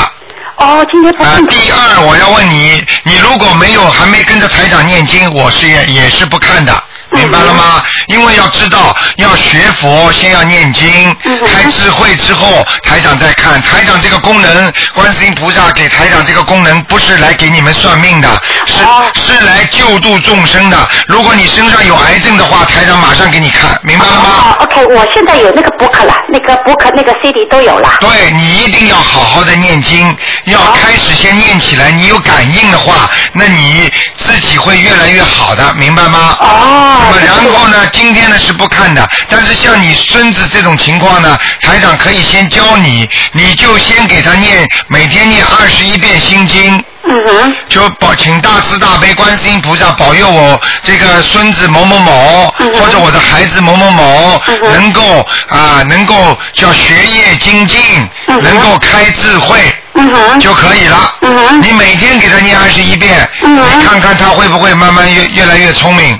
[0.57, 6.73] 哦，今天不啊看，第二，我要问你，你如果没有还没跟着台长念经，我是也也是不看的，
[7.11, 7.83] 明白了吗？
[8.07, 13.61] 因为要知道，要学佛，先要念经，开智慧之后，台长再看。
[13.63, 18.29] 台长这个功能，观世音菩萨给台长这个功能，不是来给你们算命的，
[18.67, 18.77] 是、
[19.15, 20.77] 是来救度众生的。
[21.07, 24.29] 如果你身上有癌症的话，台长马上给你看，明白了吗？
[24.39, 27.91] 哦，OK，我现在有那个 book 了，那个 book 那个 CD 都有了。
[28.01, 31.91] 对你一定要好好的念经，要开始先念起来。
[31.91, 36.37] 你有感应的话，那你自己会越来越好的，明白吗？
[36.41, 37.00] 哦。
[37.01, 46.83] 那么然后呢，今天呢是不看的，但是像你孙子这种情况呢，台长可以先教你，你就先给他念，每天念二十一遍心经。
[47.05, 47.53] 嗯哼。
[47.69, 57.81] 就保请大慈大悲观世音菩萨保佑我这个孙子某某某，嗯或者我的孩子某某某，能够啊能够叫学业精进，
[58.27, 59.59] 能够开智慧。
[60.41, 61.15] 就可以了。
[61.63, 66.19] 你每天给他念二十一遍，你看看他会不会慢慢越越来越聪明，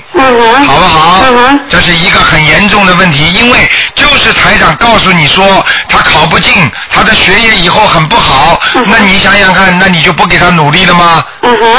[0.67, 1.23] 好不好？
[1.69, 6.53] 这是一个很严重的问题，因为就是台长告诉你说他考不进，
[6.89, 11.23] 他的学业以后很不好，那你想想看，那你就不给他努力了吗？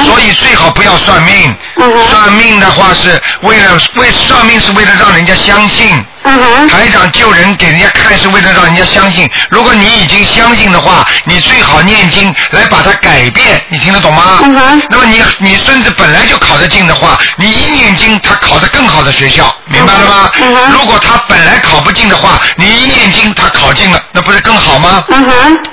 [0.05, 1.55] 所以最好不要算命，
[2.11, 6.05] 算命的话是为了为算命是为了让人家相信。
[6.71, 14.41] 台长救人给人家看是为了让人家相信，如果你已经相信的话，你最好念经来把它改变，你听得懂吗？
[14.89, 20.31] 那么你你孙子本来就考得进的话，你一念经他考得更好的学校，明白了吗？
[20.73, 25.05] 如果他本来考不进的话，你一念经他考进了，那不是更好吗？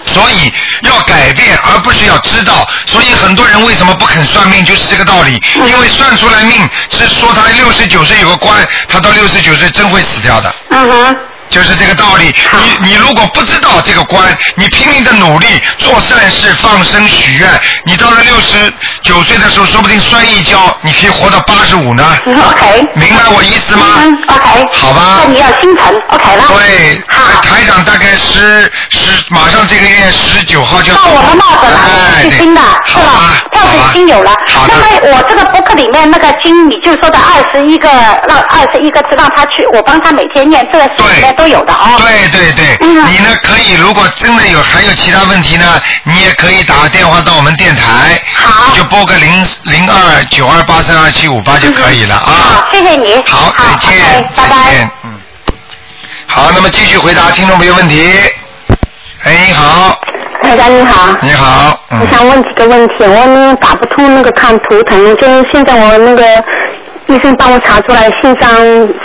[0.06, 2.67] 所以要改变，而不是要知道。
[2.86, 5.41] 所以很多人为什么不肯算命，就是这个道理。
[5.56, 10.54] 因为算出来命是说他六十九岁有个官，他到六十九岁真会死掉的。
[10.69, 11.17] 嗯哼。
[11.49, 12.33] 就是这个道理。
[12.81, 17.49] 你你如果不知道这个关，你拼命的努力做善事、放生、许愿，
[17.85, 22.17] 你到了六十九岁的时候，说不定摔一跤，你可以活到八十五呢。
[22.25, 22.83] OK。
[22.95, 23.85] 明白我意思吗？
[24.01, 24.67] 嗯，OK。
[24.73, 25.21] 好吧。
[25.23, 26.43] 那你要心诚，OK 了。
[26.49, 27.01] 对，
[27.41, 30.97] 台长大概十十，马上这个月十九号就要。
[30.97, 31.80] 到我们帽子了，
[32.17, 33.45] 哎是新的，是吧？
[33.52, 34.34] 票子已经有了。
[34.67, 37.88] 那么我这个 book 里面那个经，你就说的二十一个，
[38.28, 41.97] 让二十一个字让他去，我帮他每天念，这个书里面都有的哦。
[41.99, 52.25] 对对对，你呢可以，如果真的有还有其他问题呢，你也可以打个电话到我们电台，好，就拨个零零二九二八三二七五八就可以了啊。
[52.25, 53.23] 好，谢谢你。
[53.28, 54.91] 好，再见，拜拜。
[55.04, 55.12] 嗯。
[56.25, 58.12] 好，那么继续回答听众朋友问题。
[59.23, 59.99] 哎，你好，
[60.41, 61.99] 台长你好，你好，嗯。
[61.99, 66.23] 我想问几个问题，我呢打不通那个看图腾，就是现在我那个
[67.08, 68.49] 医生帮我查出来心脏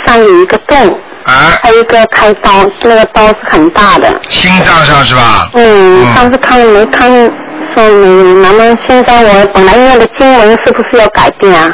[0.05, 0.77] 上有一个洞，
[1.25, 2.49] 啊，还有一个开刀，
[2.83, 5.49] 那个刀是很大的，心脏上是吧？
[5.53, 7.11] 嗯，上次看没看
[7.73, 11.73] 说没有，那么现在我本来念的经文是不是要改变啊？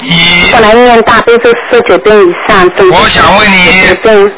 [0.00, 3.82] 你本来念大悲咒四十九遍以上，我想问你，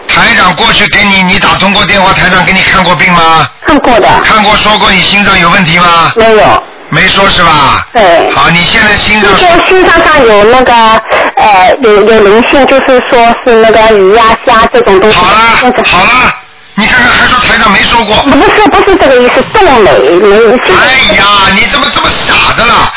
[0.09, 3.47] 台长过去给你，你打通过电话，台长给你看过病吗？
[3.67, 4.09] 看过的。
[4.25, 6.13] 看过说过你心脏有问题吗？
[6.17, 6.63] 没有。
[6.89, 7.87] 没说是吧？
[7.93, 8.31] 对。
[8.33, 10.75] 好，你现在心脏就说心脏上有那个
[11.37, 15.17] 呃有有灵性，就是说是那个鱼呀、虾这种东西。
[15.17, 16.35] 好了，好了，
[16.75, 18.17] 你看看还说台长没说过。
[18.25, 20.75] 不是不是这个意思，冻美灵性。
[20.75, 22.93] 哎呀，你怎么这么傻的啦？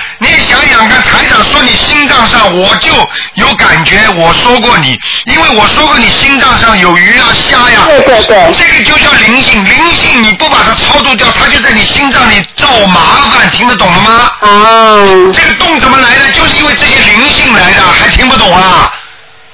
[0.62, 2.90] 你想想看，台长说你心脏上，我就
[3.36, 7.82] 有感觉，我说过你，因为我说过你心脏上有鱼啊、虾呀。
[7.86, 8.52] 对对对。
[8.52, 14.32] 这个就叫灵性，灵性你不把它超度掉，它就在你心脏里造麻烦，听得懂了吗？
[14.42, 15.32] 哦。
[15.34, 16.32] 这个洞怎么来的？
[16.32, 18.94] 就是因为这些灵性来的，还听不懂啊？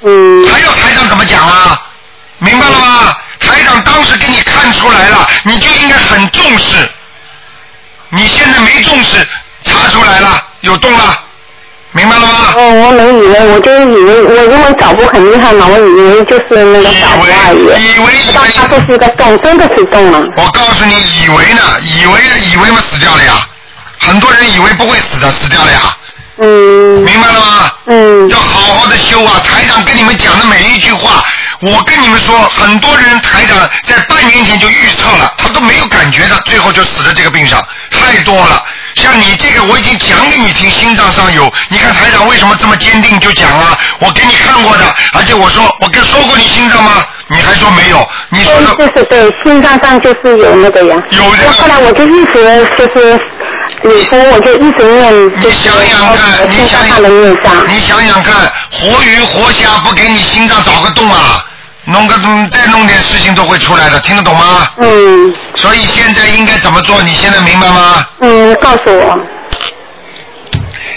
[0.03, 0.45] 嗯。
[0.51, 1.81] 还要台长怎么讲啊？
[2.39, 3.15] 明白了吗？
[3.39, 6.89] 台长当时给你看出来了，你就应该很重视。
[8.09, 9.27] 你现在没重视，
[9.63, 11.19] 查出来了，有洞了，
[11.91, 12.53] 明白了吗？
[12.55, 17.95] 哦，我没以为，我就以为我因为找不很厉害嘛，我以为就是那个找不而已。
[17.95, 20.19] 以为不知道它就是一个洞，真的是洞了。
[20.37, 23.47] 我告诉你，以为呢，以为以为嘛死掉了呀，
[23.99, 25.79] 很多人以为不会死的，死掉了呀。
[26.41, 27.01] 嗯。
[27.03, 27.71] 明白了吗？
[27.87, 28.29] 嗯。
[28.29, 29.41] 要好好的修啊！
[29.43, 31.23] 台长跟你们讲的每一句话，
[31.61, 38.63] 我跟你们说，很多人台长在半年前就预测了，他都没有感觉的，最后就死在这个病上，太多了。
[38.99, 41.51] 像你这个，我已经讲给你听，心脏上有。
[41.69, 43.77] 你看台长为什么这么坚定就讲啊？
[43.99, 44.83] 我给你看过的，
[45.13, 47.05] 而且我说我跟说过你心脏吗？
[47.27, 48.07] 你还说没有？
[48.29, 51.01] 你说的，就是对，心脏上就是有那个呀。
[51.11, 51.51] 有这个。
[51.53, 53.19] 后来我就一直就是
[53.83, 56.49] 你说，我就一直念，你想想看。
[56.49, 61.45] 你想想看，活鱼活虾不给你心脏找个洞啊？
[61.91, 64.67] 弄个嗯再弄点事情都会出来的，听得懂吗？
[64.77, 65.33] 嗯。
[65.55, 67.01] 所以现在应该怎么做？
[67.01, 68.05] 你现在明白吗？
[68.21, 69.19] 嗯，告诉我。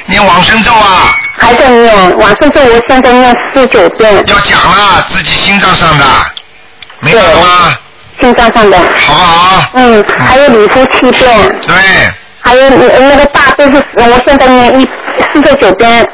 [0.07, 1.13] 念往生咒啊！
[1.39, 6.05] 还在念，往生咒我现在念四十九遍，要讲了，自己心脏上的，
[7.01, 7.79] 明白了吗？
[8.21, 8.77] 心脏上的。
[8.79, 9.71] 好不好？
[9.75, 11.75] 嗯，还有礼佛七遍，对，
[12.41, 14.89] 还有那那个大悲是，我现在念一
[15.33, 16.07] 四十九遍，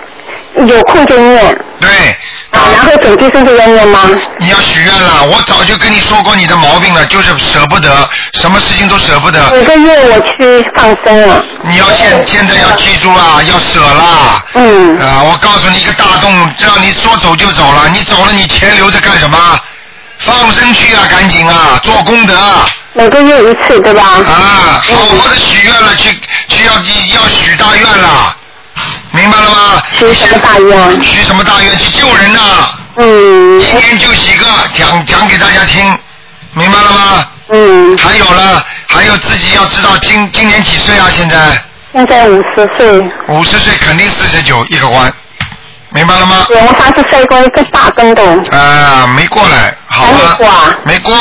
[0.54, 1.58] 有空就念。
[1.80, 2.16] 对。
[2.50, 4.08] 啊，然后准提圣咒要念吗？
[4.38, 9.50] 你要许愿了，我早就跟你说过你的毛病了，就是舍不得，什么事情都舍不得。
[9.50, 11.44] 每个月我去放生了。
[11.62, 14.42] 你要现现在要记住啊，要舍啦。
[14.54, 14.96] 嗯。
[14.98, 19.38] 啊，我告诉你一个大洞，让你说走就走了，你走了你钱留着干什么？
[20.20, 22.34] 放生去啊，赶紧啊，做功德。
[22.94, 24.02] 每个月一次，对吧？
[24.02, 28.34] 啊，好好的许愿了，去去要要许大愿了，
[29.10, 29.82] 明白了吗？
[29.96, 31.02] 许什么大愿？
[31.02, 31.78] 许什么大愿？
[31.78, 32.40] 去救人呐！
[32.96, 33.58] 嗯。
[33.58, 34.46] 一年救几个？
[34.72, 35.98] 讲讲给大家听，
[36.52, 37.26] 明白了吗？
[37.48, 37.96] 嗯。
[37.96, 41.06] 还有了，还有自己要知道今今年几岁啊？
[41.10, 41.36] 现在
[41.92, 43.00] 现在五十岁。
[43.28, 45.12] 五十岁肯定四十九一个关，
[45.90, 46.44] 明白了吗？
[46.48, 48.22] 对，我上次摔过一个大跟斗。
[48.50, 51.14] 啊，没过来，好了，没过。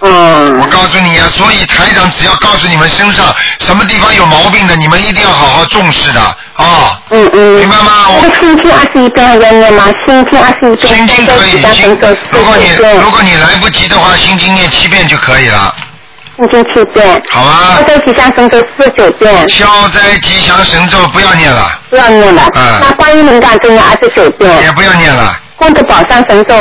[0.00, 0.58] 嗯。
[0.60, 3.26] 我告诉你啊，所以台长只要告诉你们身上
[3.60, 7.00] 什么地方有毛病的，你们一定要好好重视的啊。
[7.10, 7.58] 嗯嗯。
[7.58, 7.92] 明白吗？
[8.22, 9.84] 那个心经二十一遍要念吗？
[10.06, 10.96] 心经二十一遍。
[10.96, 11.98] 心经可以，心
[12.32, 12.68] 如果你
[13.02, 15.74] 如果你来不及的话，心经念七遍就可以了，
[16.36, 17.22] 心经七遍。
[17.30, 17.82] 好啊消？
[17.84, 22.42] 灾吉祥神咒四十九遍，消灾吉祥神咒不要念了，不要念了。
[22.54, 26.54] 嗯那观音灵感咒念二十九遍，也不要念了，功德宝山神咒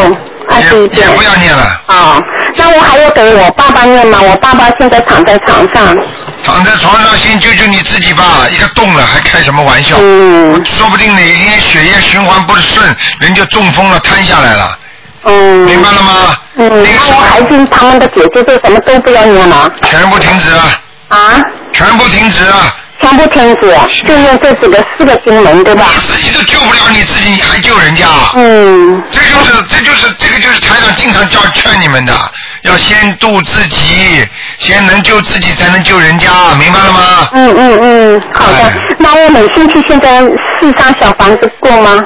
[0.49, 1.17] 二十一遍也也。
[1.17, 2.17] 不要念了，啊，
[2.55, 4.19] 那我还要给我爸爸念吗？
[4.21, 5.97] 我爸爸现在躺在床上。
[6.43, 9.97] 躺在床上先救救你自己吧，一个洞了还开什么玩笑？
[9.99, 14.77] 嗯说不定哪一天血液循环不顺，人就中风了，瘫下来了，
[15.23, 15.65] 嗯。
[15.65, 16.38] 明白了吗？
[16.55, 20.63] 嗯，那我孩子他们的姐姐就什么都不要念了全部停止了，
[21.09, 21.17] 啊，
[21.73, 22.55] 全部停止了。
[23.01, 25.85] 全部停止，就用这几个四个经文对吧？
[25.95, 28.05] 你自己都救不了你自己，你还救人家？
[28.35, 29.01] 嗯。
[29.09, 32.13] 这就是这就是这个就是台长经常教劝你们的，
[32.63, 37.29] 要先度自己，先能救自己才能救人家，明白了吗？
[37.33, 38.73] 嗯嗯嗯，好的哎。
[38.99, 40.21] 那我每星期现在
[40.59, 42.03] 四张小房子够吗？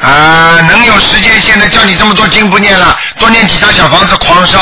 [0.00, 4.58] 啊，能有时间现在叫你这么多经不念了，多念几张小房子狂烧，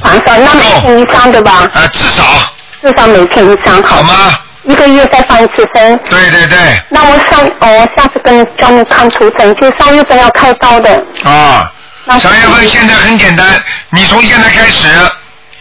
[0.00, 1.68] 狂烧，那每天一张对吧？
[1.74, 2.22] 啊，至少
[2.82, 4.14] 至少每天一张，好吗？
[4.64, 5.98] 一个月再放一次生。
[6.10, 6.58] 对对对，
[6.90, 10.90] 那我上哦，我下次跟专门看图腾，就三月份要开刀的。
[11.24, 11.70] 啊，
[12.04, 13.46] 那三月份现在很简单，
[13.90, 14.88] 你从现在开始，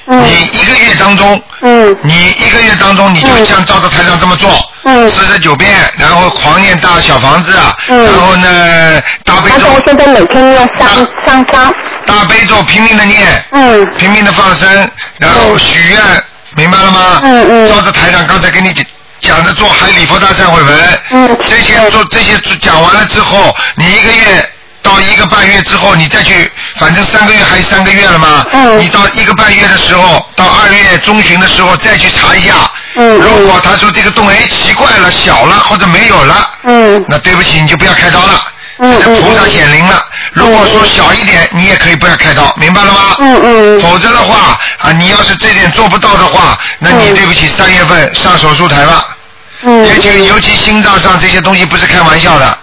[0.07, 0.21] 嗯。
[0.23, 1.95] 你一个月当中，嗯。
[2.01, 4.49] 你一个月当中你就像照着台上这么做，
[4.83, 5.07] 嗯。
[5.09, 8.03] 四十九遍，然后狂念大小房子，啊嗯。
[8.05, 10.89] 然后呢大悲但是我咒，现在每天念三
[11.25, 11.73] 三张。
[12.05, 13.85] 大悲咒拼命的念，嗯。
[13.97, 15.99] 拼命的放生，然后许愿，
[16.57, 17.21] 明白了吗？
[17.23, 18.85] 嗯嗯照着台上刚才跟你讲
[19.21, 24.51] 讲的做，海礼佛大忏悔文，嗯这些做这些讲完了之后，你一个月。
[24.83, 28.45] 到一个半月之后，你再去，反正三个月还有三个月了嘛。
[28.53, 32.53] 嗯你到一个半月的时候，到二月中旬的时候再去查一下。
[32.95, 38.41] 嗯如果他说这个洞哎奇怪了，小了或者没有了，嗯那对不起，你就不要开刀了。
[38.79, 40.05] 嗯这是菩萨嗯显灵了。
[40.33, 42.99] 如果说小一点，你也可以不要开刀，明白了吗？
[43.19, 49.07] 嗯嗯否则的话啊，你要是这点做不到的话，那你嗯对不起，三月份上手术台了。
[49.63, 49.87] 嗯。
[49.87, 52.57] 尤其尤其心脏上这些东西不是开玩笑的，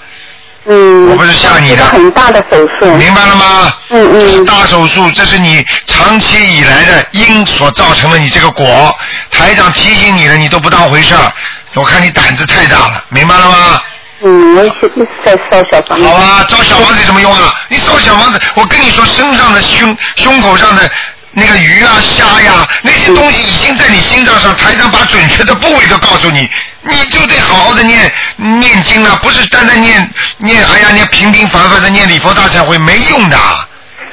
[0.67, 1.09] 嗯。
[1.11, 2.95] 我不是吓你的很大的手术。
[2.95, 3.75] 明白了吗？
[3.91, 8.97] 嗯嗯这是大手术，这是你长期以来的因所造成的你这个果。
[9.31, 11.33] 台长提醒你了，你都不当回事儿。
[11.75, 13.83] 我看你胆子太大了，明白了吗？
[14.23, 14.91] 嗯，我一直
[15.25, 16.07] 在烧小房子。
[16.07, 17.55] 好啊，烧小房子有什么用啊？
[17.69, 20.89] 你烧小房子，我跟你说，身上的胸胸口上的
[21.33, 26.49] 那个鱼啊、虾呀，那些东西已经在你心脏上，台上把准确的部位都告诉你，
[26.83, 33.37] 你就得好好的念念经啊，不是单单念念，哎呀，念平平凡凡的念礼佛大忏悔没用的。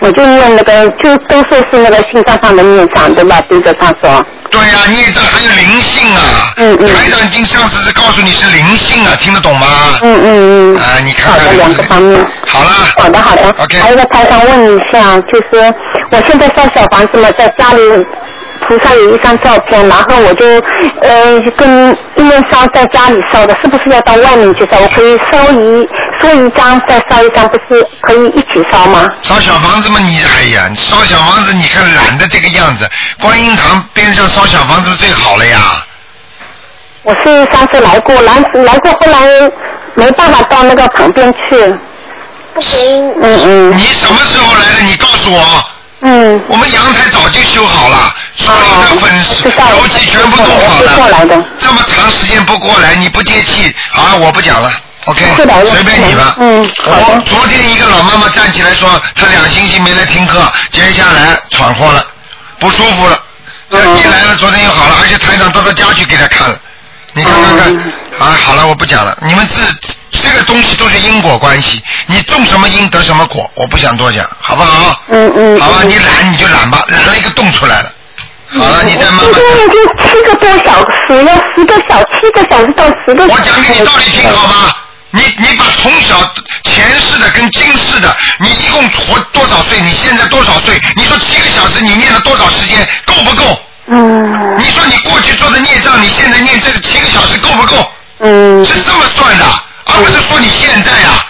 [0.01, 3.39] 我就念那个，就都说是那个心脏上的孽障，对吧？
[3.47, 4.25] 对着他说。
[4.49, 6.53] 对呀、孽障还有灵性啊！
[6.57, 9.65] 嗯嗯台长已经上次是告诉你是灵性啊，听得懂吗？
[10.01, 10.77] 嗯嗯嗯。
[10.77, 11.39] 啊，你看看。
[11.39, 12.19] 好的，两个方面。
[12.47, 12.69] 好了。
[12.97, 13.63] 好的好的。
[13.63, 15.73] OK 还有一个台长问一下，就是
[16.11, 18.05] 我现在烧小房子嘛，在家里
[18.67, 20.45] 菩萨有一张照片，然后我就
[21.01, 24.77] 呃跟一面烧在家里烧的，是不是要到外面去烧？
[24.81, 25.87] 我可以烧一
[26.21, 29.07] 说一张再烧一张，不是可以一起烧吗？
[29.21, 35.59] 烧小房子嘛，你哎呀，你烧小房子，你看懒得这个样子，观音堂边上烧小房子最好了呀。
[37.03, 39.51] 我是上次来过，来来过，后来
[39.95, 41.75] 没办法到那个旁边去。
[42.53, 43.09] 不行。
[43.21, 43.77] 嗯嗯。
[43.77, 44.83] 你什么时候来的？
[44.85, 45.65] 你告诉我。
[46.01, 46.39] 嗯。
[46.47, 51.25] 我们阳台早就修好了，所有的粉丝、知道油漆全部弄好我是过来。
[51.57, 54.69] 这么长时间不过来，你不接气，好，我不讲了。
[55.05, 56.35] OK，随便你吧。
[56.39, 60.39] 嗯好昨天一个老妈妈站起来说，她两星期没来听课，
[60.71, 62.05] 接下来闯祸了，
[62.59, 63.19] 不舒服了。
[63.69, 66.55] 这嗯一来了，昨天又好了，而且台长到她家去给她看了。
[67.13, 69.17] 你看看看，嗯啊，好了，我不讲了。
[69.25, 75.01] 你们这这个东西都是因果关系，你种什么因得什么果，我不想多讲，好不好？
[75.07, 75.59] 嗯嗯。
[75.59, 77.91] 好吧，嗯你懒你就懒吧，懒了一个洞出来了。
[78.53, 79.33] 好了，你再慢慢一。
[79.33, 79.73] 个月就
[80.03, 83.41] 七个多小时，了十个小七个小时到十个小时。
[83.41, 84.75] 我讲给你道理听好吗？
[85.11, 86.17] 你你把从小
[86.63, 89.79] 前世的跟今世的，你一共活多少岁？
[89.81, 90.79] 你现在多少岁？
[90.95, 92.87] 你说七个小时你念了多少时间？
[93.05, 93.59] 够不够？
[93.87, 97.91] 嗯你说你过去做的孽障，你现在念这个七个小时够不够？
[98.19, 99.45] 嗯是这么算的，
[99.85, 101.25] 而不是说你现在啊。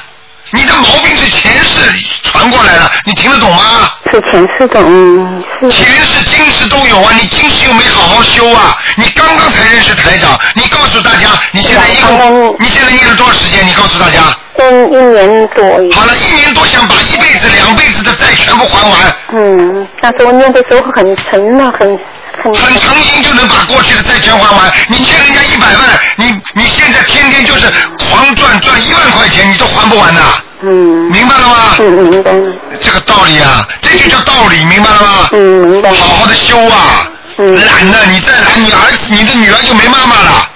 [0.53, 1.89] 你的毛病是前世
[2.23, 3.89] 传过来的，你听得懂吗？
[4.11, 5.69] 是前世的，嗯是。
[5.69, 8.77] 前世、今世都有啊，你今世又没好好修啊！
[8.97, 13.65] 你刚刚才认识台长，你告诉大家，你现在一共，你现在念了多少时间？
[13.65, 14.19] 你告诉大家。
[14.57, 15.63] 嗯一年多。
[15.95, 21.97] 好了，一年多想把一辈子、两辈子的债全部还完，嗯，但是我念的时候很沉呐、很
[22.43, 22.53] 很。
[22.53, 24.71] 诚心就能把过去的债权还完。
[24.87, 30.21] 你欠人家一百万，你你现在天天就是狂赚赚一万块钱，你都还不完的，
[30.61, 30.69] 嗯。
[31.11, 31.75] 明白了吗？
[31.79, 32.53] 嗯，明白了。
[32.79, 35.29] 这个道理啊，这就叫道理，明白了吗？
[35.33, 35.89] 嗯，明白。
[35.91, 37.07] 好好的修啊！
[37.37, 40.49] 嗯懒的，你再懒，你儿子、你的女儿就没妈妈了，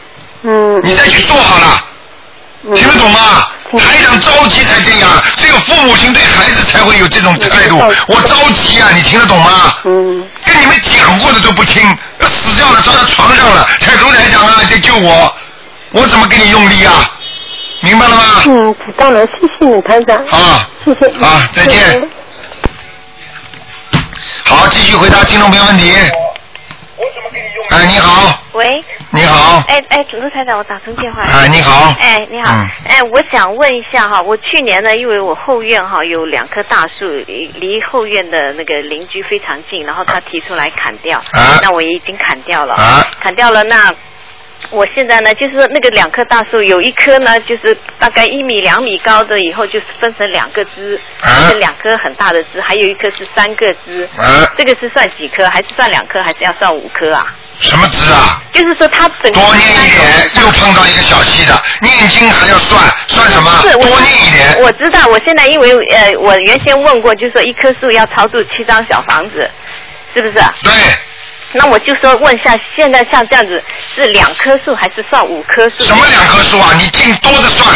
[0.44, 0.82] 嗯。
[0.84, 1.82] 你再去做好了。
[2.68, 3.48] 嗯听得懂吗？
[3.70, 7.96] 听台长着急才这样，只有父母亲对孩子才会有这种态度嗯。
[8.08, 9.74] 我着急啊，你听得懂吗？
[9.86, 10.24] 嗯
[11.16, 11.82] 讲过的都不听，
[12.20, 15.34] 死掉了，抓到床上了，才卢台长啊，得救我，
[15.92, 17.10] 我怎么给你用力啊？
[17.80, 18.24] 明白了吗？
[18.48, 20.18] 嗯，知道了，谢谢你，团长。
[20.18, 21.10] 啊，谢谢。
[21.18, 22.08] 好再见谢谢
[24.44, 25.94] 好，继续回答听众朋友问题。
[27.70, 31.22] 哎，你好，喂，你好，哎哎，主持台长，我打通电话。
[31.24, 32.70] 哎，你好，哎，你好，嗯。
[32.88, 41.60] 哎，我想问一下哈，我去年呢，因为我后院哈有两棵大树，离离后院的那个邻居非常近，然后他提出来砍掉，啊。
[41.62, 43.04] 那我也已经砍掉了，啊。
[43.20, 43.94] 砍掉了，那
[44.70, 51.00] 我现在呢，就是说那个两棵大树，有一棵呢，就是大概一米两米高的，以后就是分成两个枝，
[51.58, 55.46] 两棵很大的枝，还有一棵是三个枝，啊，这个是算几棵？
[55.50, 56.22] 还是算两棵？
[56.22, 57.36] 还是要算五棵啊？
[57.60, 58.42] 什么字啊？
[58.54, 63.52] 就是说他整个多念一点，又碰到一个小气的，念经还要算，算什么？
[63.62, 64.62] 是，我多念一点。
[64.62, 69.50] 我知道，我现在因为呃，我原先问过，就是说一棵树要超度七张小房子，
[70.14, 70.34] 是不是？
[70.64, 70.72] 对，
[71.54, 73.62] 那我就说问一下，现在像这样子
[73.96, 75.84] 是两棵树还是算五棵树？
[75.84, 76.72] 什么两棵树啊？
[76.78, 77.76] 你尽多的算。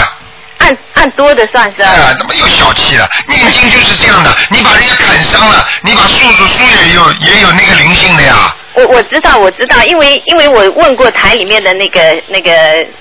[0.60, 1.90] 按按多的算是吧？
[1.90, 3.08] 哎，怎么又小气了？
[3.28, 8.36] 念经就是这样的，你把人家砍伤了，你把树树树也有也有那个灵性的呀。
[8.80, 12.52] 我我知道，我知道，因为因为我问过台里面的那个那个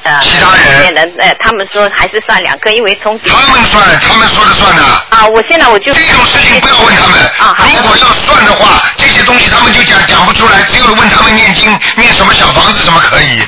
[0.03, 4.83] 呃，其他人里面的呃，他们说还是算两个，因为从他们算，他们说了算的。
[5.11, 7.19] 啊，我现在我就这种事情不要问他们。
[7.39, 13.43] 啊，好如果要算的话，这些东西他们就讲讲不出来，只有问他们念经念什么小房子什么可以，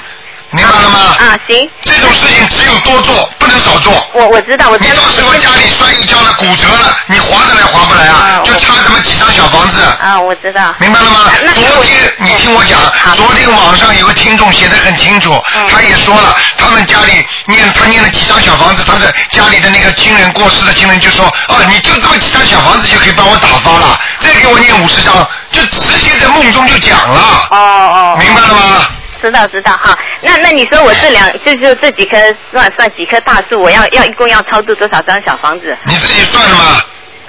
[0.53, 0.99] 明白了吗？
[1.19, 3.93] 啊，行，这种事情只有多做，不能少做。
[4.15, 4.91] 我我知道，我知道。
[4.91, 8.43] 你到时候家里摔一跤了，骨折了，你划得来划不来啊啊？
[8.45, 9.81] 就差这么几张小房子。
[10.01, 10.75] 啊，我知道。
[10.79, 11.31] 明白了吗？
[11.45, 12.81] 那昨天你听我讲，
[13.17, 25.15] 昨天网上有个听众写的很清楚，嗯他也说了，他们家里念他念了几张小房子，他的家里的那个亲人过世的亲人就说，哦，你就这么几张小房子就可以帮我打发了，再给我念五十张，
[25.53, 28.17] 就直接在梦中就讲了，哦哦。
[28.19, 28.89] 明白了吗？
[29.21, 32.17] 知道知道哈，那那你说我这两 就就这几棵
[32.53, 35.77] 算算几棵大树，我要要一共要超度多少张小房子？
[35.87, 36.83] 你自己算了吗？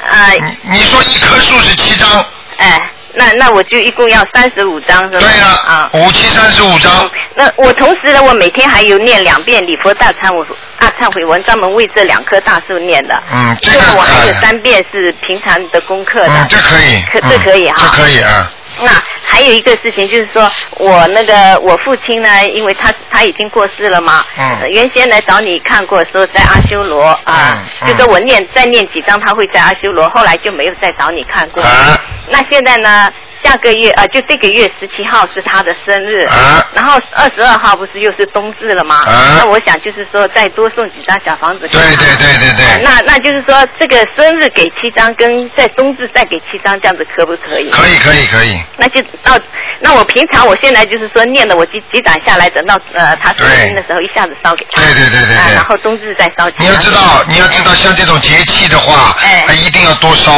[0.03, 2.09] 呃，你你说一棵树是七张，
[2.57, 5.19] 哎，那那我就一共要三十五张是吧？
[5.19, 5.89] 对呀啊，。
[5.93, 10.43] 五七三十五张嗯，那我同时呢，我每天还有念两遍礼佛大忏悔
[10.79, 13.21] 大忏悔文，专门为这两棵大树念的。
[13.31, 16.27] 嗯，这个我还有呃三遍是平常的功课的。
[16.29, 18.89] 嗯，这可以，可嗯这可以哈这可以啊，那
[19.31, 24.59] 还有一个事情就是说，我那个我父亲呢，因为他他已经过世了嘛，嗯。
[24.59, 27.87] 呃原先来找你看过，说在阿修罗啊，嗯嗯。
[27.87, 31.63] 就说我念再念几张，他会在阿修罗，后来就没有再找你看过。
[31.63, 31.97] 啊。
[32.27, 33.11] 那现在呢，
[33.43, 39.01] 下个月呃，就这个月十七号是他的生日，啊然后二十二号不是又是冬至了吗？
[39.05, 41.79] 啊那我想就是说再多送几张小房子给他。
[41.79, 47.69] 对对对对对呃那那就是说这个生日给七张，跟在冬至再给七张，这样子可不可以？
[47.71, 49.39] 可以可以可以，那就到
[49.79, 54.81] 那我平常我现在就是说念的我积积攒下来，等到呃他生日的时候一下子烧给他。
[54.81, 56.47] 对对对对啊，对然后冬至再烧。
[56.59, 60.31] 你要知道，你要知道，像这种节气的话，哎还一定要多烧，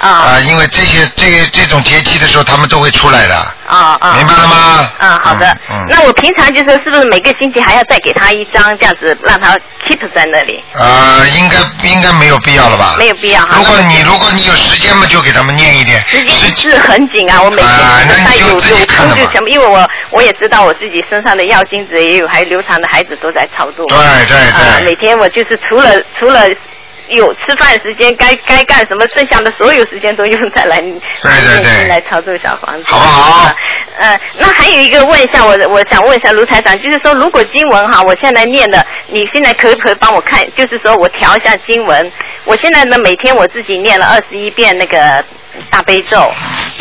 [0.00, 3.34] 啊，因为这些这这种节气的时候，他们都会出来的。
[3.66, 4.14] 啊啊。
[4.16, 4.90] 明白了吗？
[4.98, 5.46] 嗯，好的。
[5.70, 5.86] 嗯。
[5.88, 10.62] 那我平常就是是不是每个星期还要再给他一张这样子，让他 keep 在那里？
[10.74, 11.56] 呃，应该
[11.88, 12.94] 应该没有必要了吧？
[12.98, 13.56] 没有必要哈。
[13.56, 16.00] 如果你如果你有时间嘛，就给他们念一点。
[16.06, 23.86] 时间是很紧啊，我每天他有有空就全部，因为我我也知道我自己身上的药精子也有，还有流产的孩子都在操作。
[23.86, 24.84] 对对对。
[24.84, 26.40] 每天我就是除了除了。
[27.08, 30.90] 有吃饭时间，该该干什么，剩下的所有时间都用在来 对
[31.22, 33.54] 对对来操作小房子，好不好？
[33.98, 40.44] 呃，那还有一个问一下，我我想问一下卢台长，就是说如果经文哈，我现在念的，你现在可不可以帮我看？
[40.56, 42.12] 就是说我调一下经文，
[42.44, 45.24] 我现在呢每天我自己念了二十一遍那个
[45.70, 46.32] 大悲咒，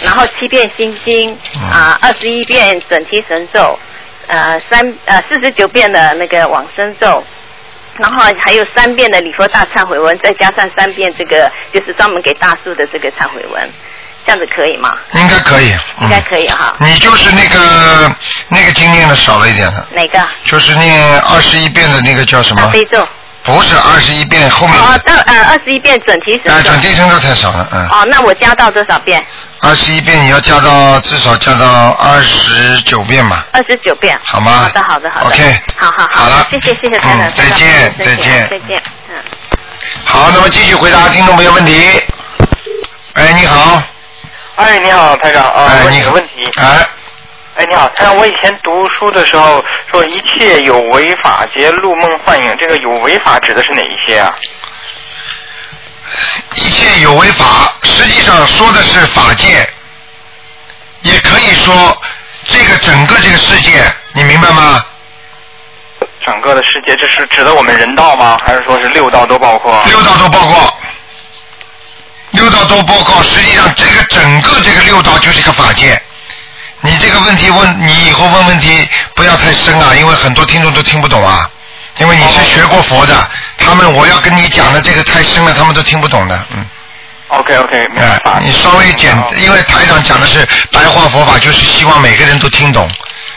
[0.03, 1.37] 然后七遍心经
[1.71, 3.77] 啊，二十一遍准提神咒，
[4.27, 7.23] 呃三呃四十九遍的那个往生咒。
[7.97, 13.69] 然后还有三遍的礼佛大忏悔文，再加上三遍这个就是专门给大树的这个忏悔文，
[14.25, 14.97] 这样子可以吗？
[15.13, 15.69] 应该可以，
[16.01, 16.75] 应该可以哈。
[16.79, 18.15] 你就是那个
[18.49, 19.87] 那个经念的少了一点的。
[19.91, 20.19] 哪个？
[20.45, 22.61] 就是念二十一遍的那个叫什么？
[22.61, 23.07] 大悲咒。
[23.43, 24.77] 不是二十一遍后面。
[24.79, 26.51] 哦，到呃二十一遍准提神咒。
[26.53, 27.87] 哎，准提神咒太少了，嗯。
[27.89, 29.21] 哦，那我加到多少遍？
[29.59, 33.43] 二十一遍你要加到至少加到二十九遍嘛。
[33.51, 34.17] 二十九遍。
[34.23, 34.51] 好吗？
[34.51, 35.25] 好的，好的，好的。
[35.27, 35.61] OK。
[35.77, 36.23] 好好好。
[36.23, 36.47] 好了。
[36.51, 37.29] 谢谢谢谢太太。
[37.29, 38.81] 再见再见再见。
[39.09, 39.15] 嗯。
[40.05, 42.01] 好，那么继续回答听众朋友问题。
[43.15, 43.83] 哎，你好。
[44.55, 46.49] 哎，你好，台长啊，哎，问你个问题。
[46.55, 46.87] 哎。
[47.55, 54.33] 哎，你好，台长，我以前读书的时候说一切有为法皆入梦幻影，这个有为法指的是哪一些啊？
[56.55, 59.69] 一切有为法，实际上说的是法界，
[61.01, 62.01] 也可以说
[62.45, 63.83] 这个整个这个世界，
[64.13, 64.83] 你明白吗？
[66.25, 68.35] 整个的世界，这是指的我们人道吗？
[68.43, 69.79] 还是说是六道都包括？
[69.85, 70.77] 六道都包括，
[72.31, 73.21] 六道都包括。
[73.21, 76.01] 实际上，这个整个这个六道就是一个法界。
[76.83, 81.49] 你这个问题问你以后问问题不要太深啊，因为很多听众都听不懂啊。
[81.99, 83.13] 因为你是学过佛的，
[83.57, 86.65] 他们我要跟你讲的这个太深了，他们都听不懂的，嗯。
[87.27, 88.19] OK OK，明白。
[88.31, 92.89] 哎，你稍微简，因为台长讲的是白话佛法，就是希望每个人都听懂，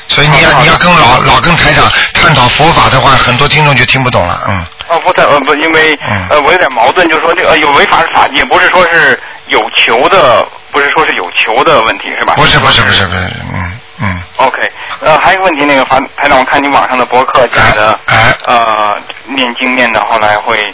[0.09, 4.67] 所以你要你要跟老老跟台长探讨佛法的话，很多听众就听不懂了，嗯。
[4.89, 10.47] 哦，不太呃不，因为嗯呃我有点矛盾，就是说这个有违法是法，也不是说是有求的，
[10.77, 12.35] 不是说是有求的问题是吧？
[12.37, 13.19] 不是不是不是不是，
[13.51, 14.23] 嗯嗯。
[14.37, 14.61] OK，
[15.01, 20.71] 呃，还有一个问题，那个法台长，我看你网上的博客讲的，哎呃，念经念的，后来会，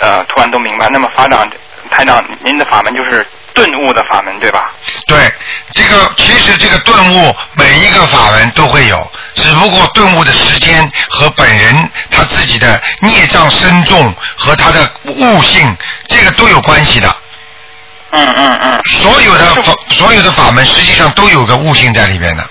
[0.00, 0.88] 呃，突然都明白。
[0.88, 1.48] 那么法长，
[1.92, 3.24] 台长，您的法门就是
[3.54, 4.72] 顿悟的法门，对吧？
[5.06, 5.32] 对，
[5.74, 15.76] 这个其实这个顿悟每一个法门都会有，只不过顿悟的时间和本人他自己的孽障深重和他的悟性，
[16.08, 17.08] 这个都有关系的。
[18.10, 18.80] 嗯嗯嗯。
[18.84, 22.44] 所有的法所有的法门实际上都有个悟性在里边的。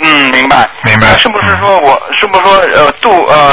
[0.00, 0.68] 嗯，明白。
[0.82, 1.08] 明白。
[1.08, 3.52] 呃是不是说我是不是说呃度呃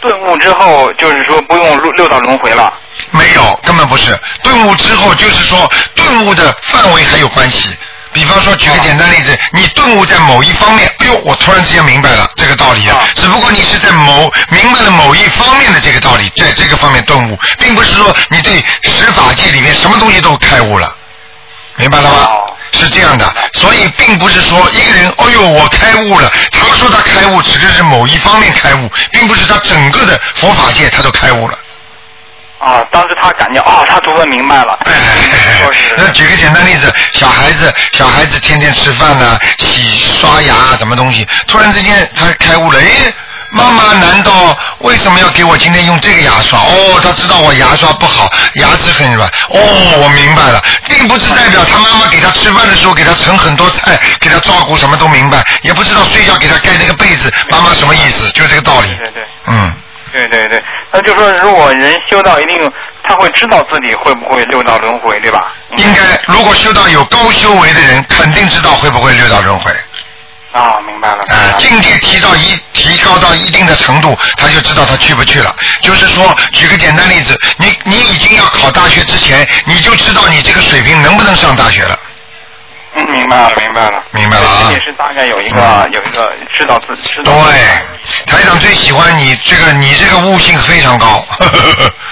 [0.00, 2.72] 顿悟之后，就是说不用六六道轮回了？
[3.10, 4.16] 没有，根本不是。
[4.42, 7.76] 顿悟之后，就是说顿悟的范围还有关系。
[8.12, 13.08] 比方说，举个简单例子，你顿悟在某一方面，哎呦，我突然之间明白了这个道理啊。
[13.14, 20.94] 只不过你是在某明白了某一方面的这个道理，在这个方面顿悟，并不是说你对十法界里面什么东西都开悟了，
[21.76, 22.28] 明白了吗？
[22.72, 26.30] 是这样的，所以并不是说一个人，哦呦，我开悟了。
[26.50, 31.58] 他说他开悟，指的是某一方面开悟，并不是他整个的佛法界他都开悟了。
[32.58, 34.78] 啊，当时他感觉啊，他突然明白了。
[34.84, 34.92] 哎
[35.96, 43.12] 那举个简单例子，小孩子，小孩子天天吃饭呐、洗刷牙啊，什么东西，突然之间他开悟了，哎，
[43.50, 46.58] 妈妈难道为什么要给我今天用这个牙刷？
[46.58, 49.28] 哦，他知道我牙刷不好，牙齿很软。
[49.50, 49.58] 哦，
[50.02, 58.88] 我明白了，并不是代表他妈妈给他吃饭的时候给他盛很多菜，给他照顾什么都明白，也不知道睡觉给他盖那个被子，妈妈什么意思，就这个道理。
[58.98, 59.24] 对对。
[59.46, 59.72] 嗯。
[60.12, 62.70] 对对对，那就说如果人修到一定，
[63.02, 65.52] 他会知道自己会不会六道轮回，对吧？
[65.76, 69.70] 应该，如果修到有高修为的人，肯定知道会不会六道轮回。
[70.52, 71.18] 啊，明白了。
[71.28, 75.54] 啊，境界提到一提高到一定的程度，他就知道他去不去了。
[75.82, 81.98] 就是说，举个简单例子，你你已经要考大学之前，你就知道你这个水平能不能上大学了。
[82.94, 84.68] 嗯，明白了，明白了，明白了啊。
[84.72, 87.32] 也是大概有一个、有一个知道自知道。
[87.32, 91.24] 对，台长最喜欢你这个，你这个悟性非常高。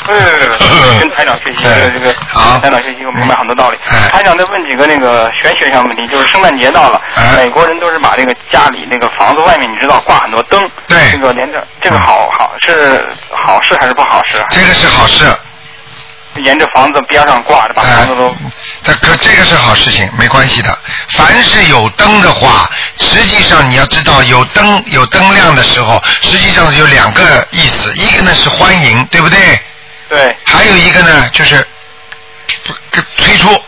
[0.07, 2.13] 对对对对， 跟台长学习这个这个，
[2.61, 3.79] 台长学习我明白很多道理。
[4.11, 7.01] 台长再问几个那个玄学上的问题，就是圣诞节到了，
[7.37, 14.45] 美国人都是把这个家里那个房子外面，你知道挂很多灯，对，这个连着，这个好好是好事还是不好事？
[14.51, 15.25] 这个是好事。
[16.43, 18.35] 沿着房子边上挂着，把房子都。
[18.83, 20.79] 这可这个是好事情，没关系的。
[21.11, 29.39] 凡是有灯的话，实际上你要知道，有灯有灯亮的时候，实际上有两个意思，一个呢是欢迎，对不对？
[30.09, 30.37] 对。
[30.45, 31.67] 还有一个呢就是
[33.17, 33.63] 推出。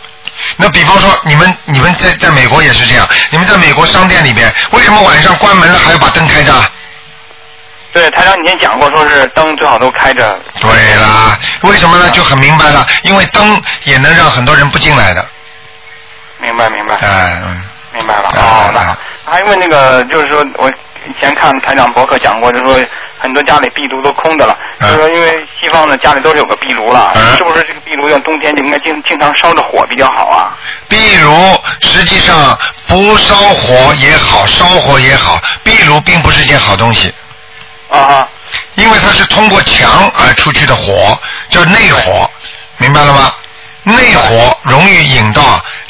[0.55, 6.53] 那比方说，你们你们在在美国也是这样，你们在美国商店里边，为什么晚上关门了还要把灯开着？
[7.91, 10.39] 对，台长以前讲过，说是灯最好都开着。
[10.61, 12.09] 对啦，为什么呢？
[12.11, 15.25] 就很明白了，因为灯也能让很多人不进来的。
[16.37, 16.95] 明白明白。
[16.95, 17.41] 哎，
[17.93, 18.29] 明白了。
[18.31, 18.97] 好的。
[19.25, 22.85] 还问那个，就是说我以前看台长博客讲过，就是说
[23.19, 30.53] 很多家里壁炉都空的了，就是说因为西方的家里都是有个壁炉了，是不是这个壁炉要冬天就应该经经常烧着火比较好啊？
[30.87, 31.31] 壁炉
[31.81, 37.13] 实际上不烧火也好，烧火也好，壁炉并不是件好东西。
[37.89, 38.27] 啊，
[38.75, 41.19] 因为它是通过墙而出去的火，
[41.49, 42.29] 叫内火，
[42.77, 43.33] 明白了吗？
[43.83, 45.41] 内火容易引到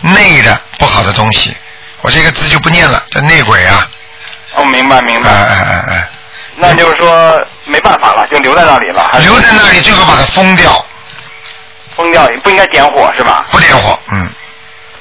[0.02, 1.56] 内的不好的东西，
[2.02, 3.88] 我这个字就不念了，叫内鬼啊。
[4.56, 5.30] 哦，明白明白。
[5.30, 6.10] 哎哎哎哎。
[6.56, 9.10] 那就是说没办法了，就留在那里了。
[9.20, 10.86] 留在那里最好把它封掉。
[11.96, 13.46] 封掉不应该点火是吧？
[13.52, 14.30] 不点火，嗯。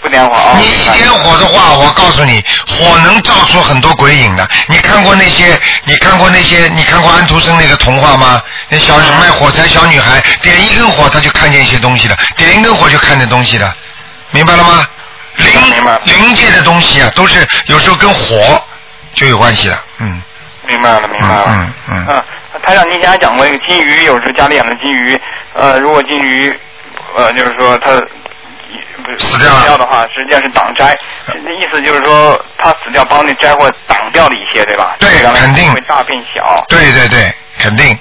[0.00, 0.54] 不点火啊！
[0.56, 4.48] 你一点火的话，我告诉你，火能照出很多鬼影的。
[4.68, 5.58] 你看过那些？
[5.84, 6.68] 你看过那些？
[6.68, 8.40] 你看过安徒生那个童话吗？
[8.68, 13.74] 那小卖火柴小女孩点一根火，她就看见一些东西了；点一根火就看见东西了，
[14.30, 14.86] 明白了吗？
[15.36, 15.52] 灵
[16.04, 18.62] 灵界的东西啊，都是有时候跟火
[19.14, 19.78] 就有关系的。
[19.98, 20.22] 嗯，
[20.66, 21.44] 明白了，明白了。
[21.48, 22.06] 嗯嗯。
[22.08, 22.24] 嗯，
[22.62, 25.20] 台长，你刚才讲过一个金鱼，有时候家里养的金鱼，
[25.54, 26.52] 呃，如果金鱼，
[27.16, 27.90] 呃，就是说它。
[29.18, 30.94] 死掉的话，实际上是挡灾，
[31.52, 34.96] 意思就是说他死掉，帮那灾祸挡掉了一些，对吧？
[35.00, 36.64] 对，肯定会大变小。
[36.68, 37.98] 对对对，肯定。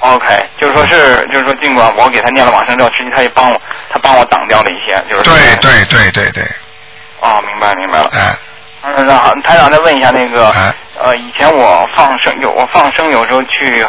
[0.00, 3.60] OK，就是说是，就是说，尽管我给他念了往生咒，实际他也帮我，
[3.90, 5.30] 他帮我挡掉了一些，就是。
[5.30, 6.42] 对对对对对。
[7.20, 8.08] 哦，明白明白了。
[8.12, 8.36] 哎。
[8.84, 10.52] 嗯，让台长再问一下那个，
[11.04, 13.84] 呃，以前我放生有我放生有时候去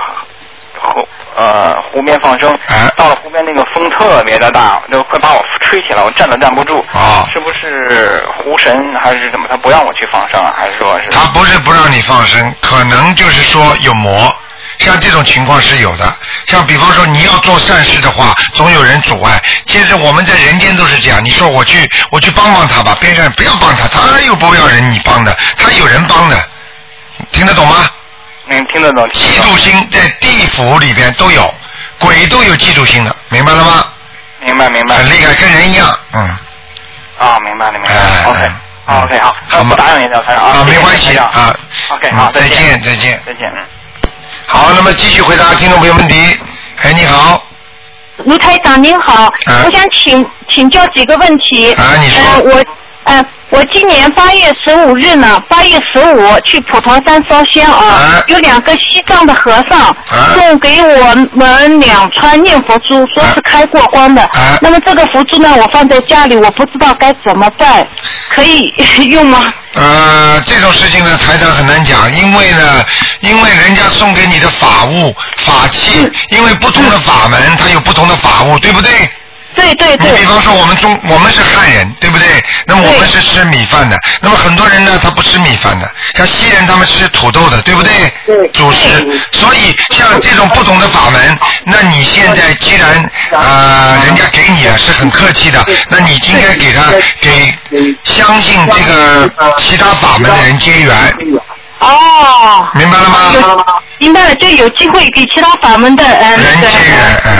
[0.80, 1.04] 和。
[1.36, 2.52] 呃，湖边放生，
[2.96, 6.80] 到了湖边那个风特别的大，就快把我吹起来，我站都站不住。
[6.94, 9.48] 啊，是不是湖神还是怎么？
[9.50, 10.54] 他不让我去放生啊？
[10.58, 11.08] 还是说是？
[11.10, 14.34] 他不是不让你放生，可能就是说有魔，
[14.80, 16.06] 像这种情况是有的。
[16.46, 19.42] 像比方说你要做善事的话，总有人阻碍。
[19.66, 21.24] 其实我们在人间都是这样。
[21.24, 26.36] 你说我去，我去帮帮他吧，边上不要帮他，他又不要人你帮的，他有人帮的，
[27.32, 27.90] 听得懂吗？
[28.48, 29.08] 嗯，听得懂。
[29.10, 31.54] 嫉妒心在地府里边都有，
[32.00, 33.86] 鬼都有嫉妒心的，明白了吗？
[34.42, 34.96] 明白明白。
[34.96, 36.38] 很厉害，跟人一样，嗯。
[37.18, 38.30] 啊，明白了明白了。
[38.30, 39.36] OK，OK 好。
[39.48, 39.76] 好吗？
[39.78, 40.52] 打扰您了，台长啊。
[40.60, 41.56] 啊，没关系啊。
[41.90, 43.64] OK，好，再见再见再见嗯。
[44.46, 46.38] 好，那么继续回答听众朋友问题。
[46.82, 47.42] 哎，你好。
[48.26, 49.32] 卢台长您好，
[49.66, 51.74] 我想请请教几个问题。
[51.76, 52.40] 啊，你说。
[52.42, 52.66] 我。
[53.06, 59.96] 嗯，我今年八月十五日呢，八月十五去普陀山烧香啊，有两个西藏的和尚
[60.36, 64.30] 送给我们两串念佛珠，说是开过光的。
[64.62, 67.86] 那么这个佛珠呢，我放在家里，我不知道该怎么办，
[68.30, 68.74] 可以
[69.10, 69.52] 用吗？
[69.76, 72.86] 呃，这种事情呢，台长很难讲，因为呢，
[73.20, 78.92] 因为人家送给你的法物、法器，因为不同的法门，它有不同的法物，对不对？
[79.56, 80.12] 对对对。
[80.12, 82.44] 你比方说，我们中我们是汉人，对不对？
[82.66, 84.00] 那么我们是吃米饭的。
[84.22, 87.92] 那么很多人呢，他不吃米饭的，像西人他们吃土豆的，对不对？
[88.26, 88.48] 对。
[88.50, 88.88] 主食。
[89.32, 92.90] 所以像这种不同的法门，那你现在既然
[93.32, 96.84] 啊，人家给你了是很客气的，那你应该给他
[97.22, 97.58] 给
[98.04, 100.96] 相信这个其他法门的人结缘。
[101.80, 102.68] 哦。
[102.74, 103.66] 明白了吗？
[104.04, 106.68] 明白了，就有机会给其他法门的呃那个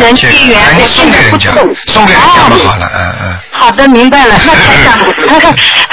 [0.06, 1.52] 人结缘，我送给人家，
[1.88, 3.38] 送给人家就好了，嗯嗯。
[3.52, 4.34] 好的，明白了。
[4.46, 4.98] 那台长，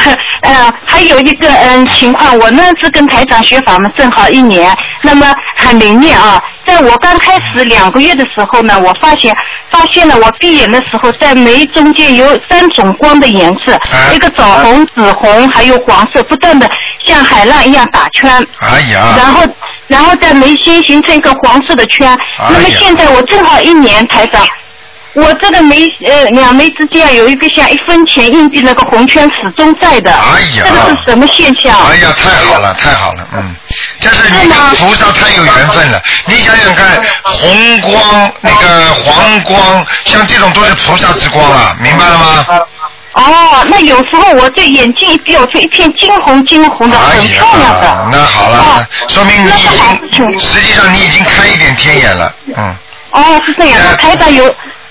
[0.42, 6.40] 呃，还有一个嗯情况，我呢是跟台长学法门正好一年，那么很灵验啊。
[6.64, 9.36] 在我刚开始两个月的时候呢，我发现
[9.72, 13.76] 发现了我闭眼的时候，在眉中间有三种光的颜色，
[14.14, 16.70] 一个枣红、紫红，还有黄色，不断的
[17.04, 18.30] 像海浪一样打圈。
[18.60, 19.14] 哎呀。
[19.16, 19.42] 然后。
[19.90, 24.46] 然后在眉心形成一个黄色的圈，那么现在我正好一年台长，
[25.14, 31.76] 我这个眉呃两眉之间有一个像一分钱硬币那个红圈始终在的，哎呀，这个是什么现象？
[31.88, 33.56] 哎呀，太好了，太好了，嗯，
[33.98, 36.00] 这是你跟菩萨太有缘分了。
[36.26, 42.46] 你想想看，红光那个黄光，像这种都是菩萨之光啊，明白了吗？
[43.12, 48.08] 哦，那有时候我这眼睛一闭，出一片金红金红的，很漂亮的。
[48.12, 52.76] 那好了，说明你已经，实际上你已经开一点天眼了，嗯。
[53.10, 53.96] 哦，是这样。
[53.96, 54.44] 台长有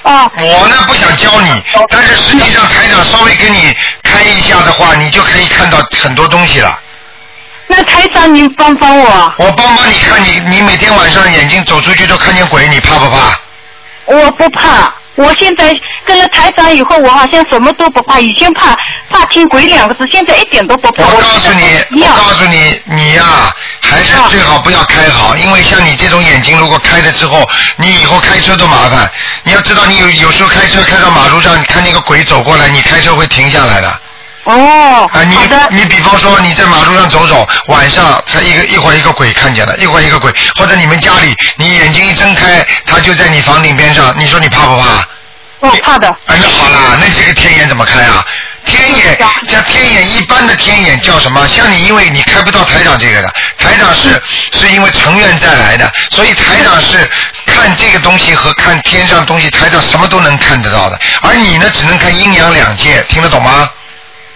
[0.03, 0.29] 哦。
[0.35, 6.77] 我呢不想教你，但是实际上台长稍微给你开一下的话，你就可以看到很多东西了。
[7.67, 9.33] 那台长，您帮帮我。
[9.37, 13.39] 我帮帮你看你，你每天晚上眼睛走出去都看见鬼，你怕不怕？
[14.07, 18.19] 我不怕，我现在跟了台长以后，我好像什么都不怕。
[18.19, 18.75] 以前怕
[19.09, 21.03] 怕听鬼两个字，现在一点都不怕。
[21.03, 23.23] 我告诉你，我告诉你，你呀、
[23.81, 29.09] 还是最好不要开好，因为像你这种眼睛，如果开了之后，你以后开车都麻烦。
[29.43, 34.01] 你要知道，你有有时候开车开到马路上，你看那个鬼走过来，你开车会停下来的。
[34.45, 35.37] 哦，啊，你
[35.75, 45.07] 你比方说你在马路上走走，晚上他一个一会儿一个鬼看见了，一会儿一个鬼，或者你们家里你眼睛一睁开，他就在你房顶边上，你说你怕不怕？
[45.59, 46.07] 我怕的。
[46.07, 48.25] 啊，那好啦，那这个天眼怎么开啊？
[48.65, 49.17] 天眼
[49.47, 51.45] 像天眼一般的天眼叫什么？
[51.47, 54.21] 像你，因为你开不到台长这个的，台长是
[54.51, 57.09] 是因为成员再来的，所以台长是
[57.45, 63.69] 看这个东西和看天上东西，台长什么都能看得到的，而你呢，只能看阴阳两界，听得懂吗？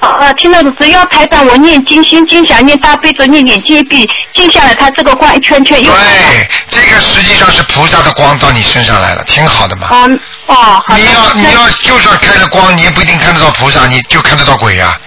[0.06, 5.92] 啊，听到的，只要台长我念金，心金想念大悲咒，念眼睛一闭，静下来，它这个光一圈圈又。
[5.92, 9.88] 对，这个实际上是菩萨的光到你身上来了，挺好的嘛。
[9.92, 10.96] 嗯，哦，好。
[10.96, 14.98] 你要你要就算开了光，你也不一定看得到菩萨，你就看得到鬼呀、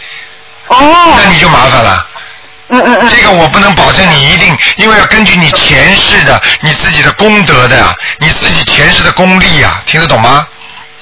[0.68, 0.76] 哦。
[1.16, 2.07] 那你就麻烦了。
[2.68, 3.09] 嗯嗯嗯。
[3.09, 10.47] 这个我不能保证你一定，因为要根据你前世的、你自己的功德的，你自己前世的功力呀，听得懂吗？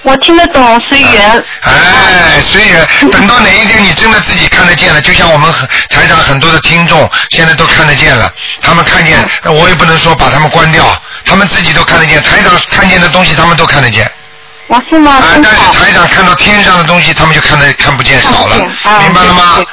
[0.05, 1.45] 我听得懂，随缘。
[1.63, 2.87] 哎，随缘。
[3.11, 8.31] 等到哪一天你真的自己看得见了，就像我们很台上很多的听众现在都看得见了，
[8.61, 10.85] 他们看见，我也不能说把他们关掉，
[11.25, 14.11] 他们自己都看得见，台长看见的东西他们都看得见。
[14.67, 15.13] 我是吗？
[15.13, 18.57] 啊，但是台长看到天上的东西，他们就看得看不见少了，
[19.01, 19.65] 明白了吗？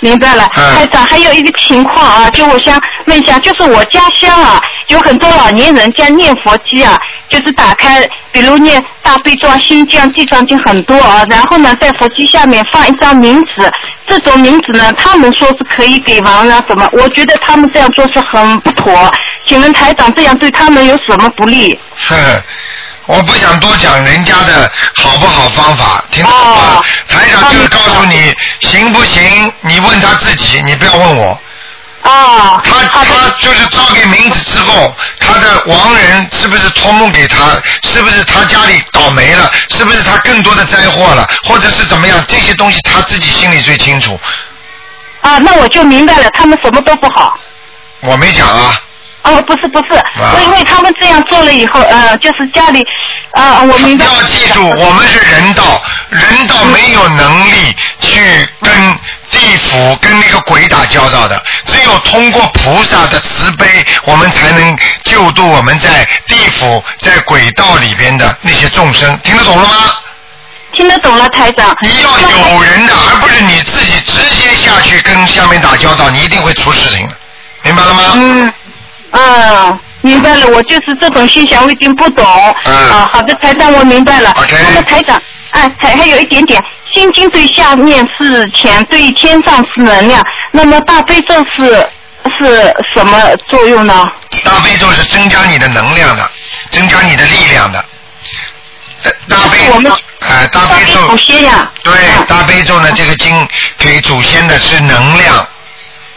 [0.00, 0.74] 明白了，嗯。
[0.74, 13.70] 台长，还有一个情况啊，就我想问一下，就是我家乡啊，有很多老年人家念佛机啊，就是打开，比如念大悲咒、啊、心经、啊、地藏经很多啊，然后呢，在佛机下面放一张名纸，
[14.06, 19.12] 这种名纸呢，他们说是可以给亡人啊什么，我觉得他们这样做是很不妥，
[19.46, 21.78] 请问台长这样对他们有什么不利？
[22.08, 22.16] 哼，
[23.08, 26.84] 我不想多讲人家的好不好方法，听得懂吗？
[27.08, 31.40] 台长就是告诉你行不行，你问他自己，你不要问我。
[32.02, 33.04] 啊，他他
[33.40, 37.36] 就是招给名字之后，他的亡人是不是托梦给他？
[37.82, 39.50] 是不是他家里倒霉了？
[39.70, 41.26] 是不是他更多的灾祸了？
[41.44, 42.22] 或者是怎么样？
[42.28, 44.20] 这些东西他自己心里最清楚。
[45.22, 47.38] 啊，那我就明白了，他们什么都不好。
[48.00, 48.78] 我没讲啊。
[49.28, 49.94] 哦，不是不是，
[50.36, 52.86] 是因为他们这样做了以后，呃，就是家里，
[53.32, 54.06] 啊、我明白。
[54.06, 55.62] 要记住，我们是人道，
[56.08, 58.72] 人道没有能力去跟
[59.30, 69.18] 地府、跟那个鬼打交道的，只有通过菩萨的慈悲，我们才能救度我们在地府、在鬼道里边的那些众生。
[69.22, 69.74] 听得懂了吗？
[70.72, 71.76] 听得懂了，台长。
[71.82, 77.14] 你要有人的，而不是你自己直接下去跟下面打交道，你一定会出事情的，
[77.64, 78.02] 明白了吗？
[78.14, 78.52] 嗯，
[79.10, 82.24] 啊，明白了，我就是这种现象，我已经不懂。
[82.64, 84.30] 嗯啊，好的，台长，我明白了。
[84.32, 91.64] OK 那么台长，哎，还还有一点点，心经对下面是钱，对天上是能量，那么大悲咒是
[92.38, 93.18] 是什么
[93.50, 94.06] 作用呢？
[94.44, 96.30] 大悲咒是增加你的能量的，
[96.70, 97.84] 增加你的力量的。
[99.04, 99.58] 呃大悲，
[100.20, 101.70] 哎、大悲咒，祖先呀。
[101.84, 101.92] 对，
[102.26, 103.48] 大悲咒呢，这个经
[103.78, 105.48] 给祖先的是能量，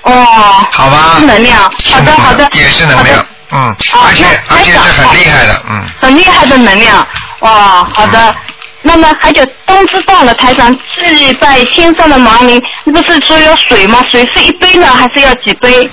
[0.04, 0.26] 哦。
[0.72, 1.16] 好吧？
[1.20, 1.60] 是能量。
[1.62, 2.50] 好的，好的。
[2.54, 3.76] 也是能量，嗯，
[4.06, 5.84] 而且而且是很厉害的，嗯。
[6.00, 7.06] 很厉害的能量。
[7.42, 8.36] 哇，好的。
[8.84, 14.04] 那么还有冬至到了，台长祭拜天上的亡灵，不是说有水吗？
[14.10, 15.88] 水是一杯呢，还是要几杯？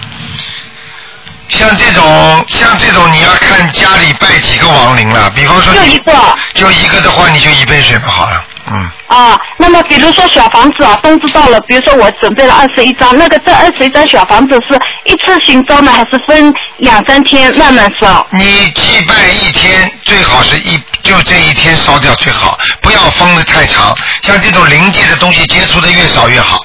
[1.48, 5.28] 像这种像这种，你要看家里拜几个亡灵了。
[5.30, 6.12] 比方说，就一个，
[6.54, 8.90] 就一个的话，你就一杯水吧，好了，嗯。
[9.06, 18.26] 啊，那么比如说小房子啊，冬至到了，比如说我准备了二十一张，那个这二十一张小房子是一次性烧呢，还是分两三天慢慢烧？
[18.30, 23.96] 你祭拜一天，最好是一就这一天烧掉最好，不要封的太长。
[24.22, 26.58] 像这种灵界的东西，接触的越少越好。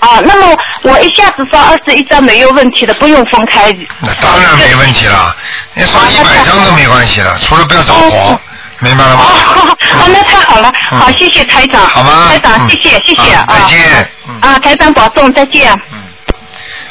[0.00, 3.72] 啊，那么我一下子烧二十一张没有问题的，不用分开。
[4.00, 5.36] 那当然没问题了，
[5.74, 8.40] 你烧一百张都没关系了，除了不要着火，
[8.82, 9.24] 明白了吗？
[9.24, 11.80] 哦，那太好了，好，谢谢台长。
[11.86, 13.46] 好吗台长，嗯谢谢，谢谢啊。
[13.48, 14.10] 再见。
[14.40, 15.72] 啊，台长保重，再见。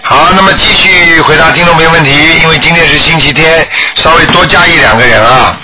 [0.02, 2.12] 好，那么继续回答听众朋友问题，
[2.42, 5.58] 因为今天是星期天，稍微多加一两个人啊。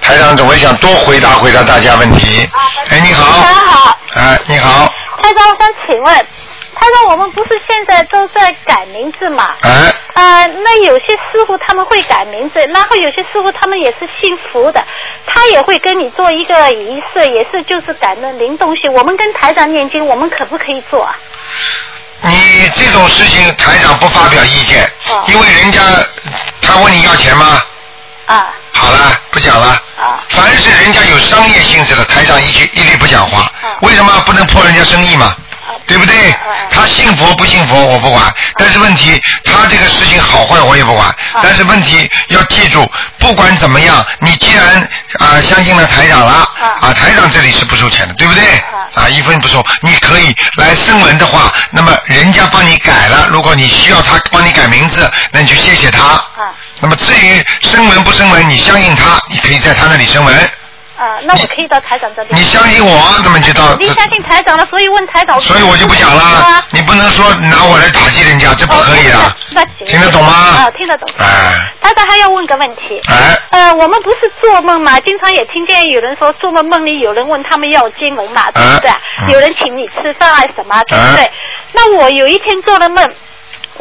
[0.00, 2.48] 台长总会想多回答回答大家问题。
[2.90, 3.42] 哎，你好。
[3.42, 4.86] 大家好，哎，你好。
[5.20, 6.26] 台长，我想请问，
[6.74, 9.54] 台长，我们不是现在都在改名字嘛？
[9.62, 9.92] 哎。
[10.14, 14.84] 啊，那有些师傅他们会改名字，然后有些师傅他们也是信佛的，
[15.26, 18.88] 他也会跟你做一个仪式，也是就是改那灵东西。
[18.88, 21.14] 我们跟台长念经，我们可不可以做啊？
[22.22, 24.88] 你这种事情台长不发表意见，
[25.28, 25.80] 因为人家
[26.60, 27.62] 他问你要钱吗？
[28.26, 28.54] 啊。
[28.72, 29.68] 好了，不讲了。
[29.98, 30.22] 啊。
[30.28, 33.50] 凡是人家有商业性质的，台长一句一律不讲话。
[33.80, 35.34] 为什么不能破人家生意嘛？
[35.86, 36.14] 对不对？
[36.70, 41.14] 他信佛不信佛我不管，但是问题他这个事情好坏我也不管。
[41.42, 46.48] 但是问题要记住，不管怎么样，你既然啊相信了台长了，
[46.80, 48.42] 啊台长这里是不收钱的，对不对？
[48.94, 56.22] 啊一分不收，你可以来声文的话，那么人家帮你改了，如果你需要他帮你改名字，那你就谢谢他。
[56.80, 60.50] 那么至于声文不声文，你相信他，你可以在他那里声文。
[61.02, 62.28] 啊，那我可以到台长这里。
[62.30, 63.74] 你相信我，啊，怎么就到。
[63.80, 65.40] 你相信台长了，所以问台长。
[65.40, 66.62] 所以我就不讲了。
[66.70, 69.36] 你不能说拿我来打击人家，这不可以啊。
[69.84, 70.32] 听得懂吗？
[70.32, 71.08] 啊，听得懂。
[71.18, 71.26] 哎。
[71.80, 73.00] 台长还要问个问题。
[73.08, 73.36] 哎。
[73.50, 79.32] 呃，我们不是做梦嘛，经常也听见有人说做梦梦里有人问他们要金文嘛，对不对？
[79.32, 81.30] 有人请你吃饭啊什么，对不对？
[81.72, 83.12] 那我有一天做了梦。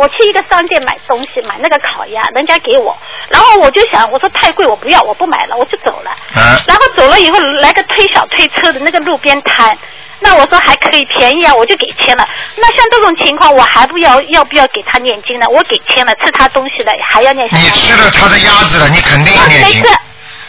[0.01, 2.97] 我去一个商店买东西，买那个烤鸭，人家给我，
[3.29, 6.09] 然后我就想，我说太贵，我不要，我不买了，我就走了。
[6.33, 9.77] 啊然后走了以后，来个推小推车的那个路边摊，
[10.19, 12.27] 那我说还可以便宜啊，我就给钱了。
[12.55, 15.45] 那像这种情况，我还不要 要不要给他念经呢？
[15.49, 17.59] 我给钱了，吃他东西了，还要念经。
[17.59, 19.81] 你吃了他的鸭子了，你肯定要念经。
[19.81, 19.95] 没事。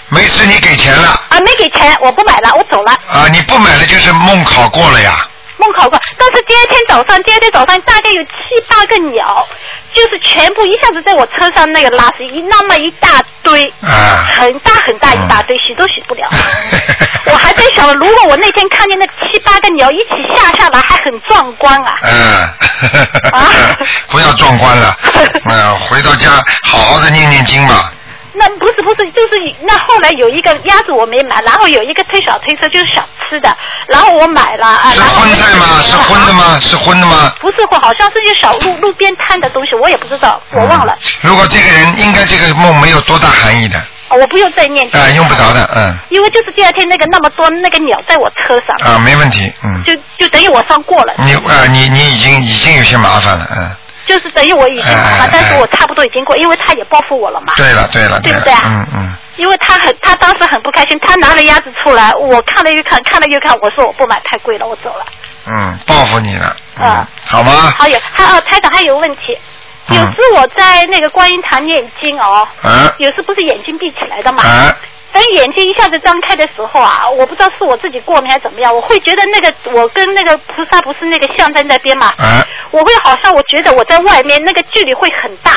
[0.08, 1.08] 没事，你给钱了。
[1.28, 2.92] 啊，没给钱，我不买了，我走了。
[2.92, 5.28] 啊，你不买了就是梦考过了呀。
[5.62, 8.30] 梦考过，但是第二天早上，第二天早上大概有七
[8.68, 9.46] 八个鸟，
[9.94, 16.28] 就是全部一下子在我车上那个拉屎一那么一大堆，啊很大很大一大堆，洗都洗不了。
[17.26, 21.96] 我还在想，如果我那天看见那七八个鸟一起下下来，还很壮观啊。
[22.02, 22.12] 嗯。
[23.32, 23.48] 啊。
[24.10, 24.96] 不要壮观了，
[25.46, 26.30] 嗯，回到家
[26.64, 27.92] 好好的念念经吧。
[28.34, 33.54] 那不是不是，就是那后来有一个鸭子我没买，然后有一个推小推车就是小吃的，
[33.88, 34.90] 然后我买了啊。
[34.90, 35.66] 是荤菜吗？
[35.82, 36.58] 是荤的吗？
[36.60, 37.32] 是荤的吗？
[37.40, 40.96] 不是荤，好像是些小路路边摊的东西，我也不知道，我忘了。
[41.20, 43.78] 如果这个人应该这个梦没有多大含义的。
[44.10, 44.86] 我不用再念。
[44.94, 45.96] 啊，用不着的，嗯。
[46.10, 48.76] 因为就是第二天那个那么多那个鸟在我车上。
[48.86, 49.82] 啊，没问题，嗯。
[49.84, 51.14] 就就等于我上过了。
[51.18, 53.70] 你啊，你你已经已经有些麻烦了，嗯。
[54.06, 57.52] 就是等于我已经了，但是我差不多已经过，因为他也报复我了嘛。
[57.56, 58.62] 对了对了，对不对啊？
[58.64, 59.14] 嗯嗯。
[59.36, 65.04] 因为他很，他当时很不开心，他拿了鸭子出来，我看了又看，看了又看，我说我不买，太贵了，我走了。
[65.46, 66.54] 嗯，报复你了。
[66.84, 67.06] 嗯。
[67.24, 67.72] 好吗？
[67.78, 69.38] 好有，还哦，台长还有问题，
[69.88, 72.46] 有时我在那个观音堂念经哦，
[72.98, 74.42] 有时不是眼睛闭起来的嘛。
[75.12, 82.12] 等眼睛一下子张开的时候啊，我不知道是我自己过敏还是怎么样，我会觉得那个我跟那个菩萨不是那个像在那边嘛，
[82.70, 85.52] 我会好像我觉得我在外面那个距离会很大。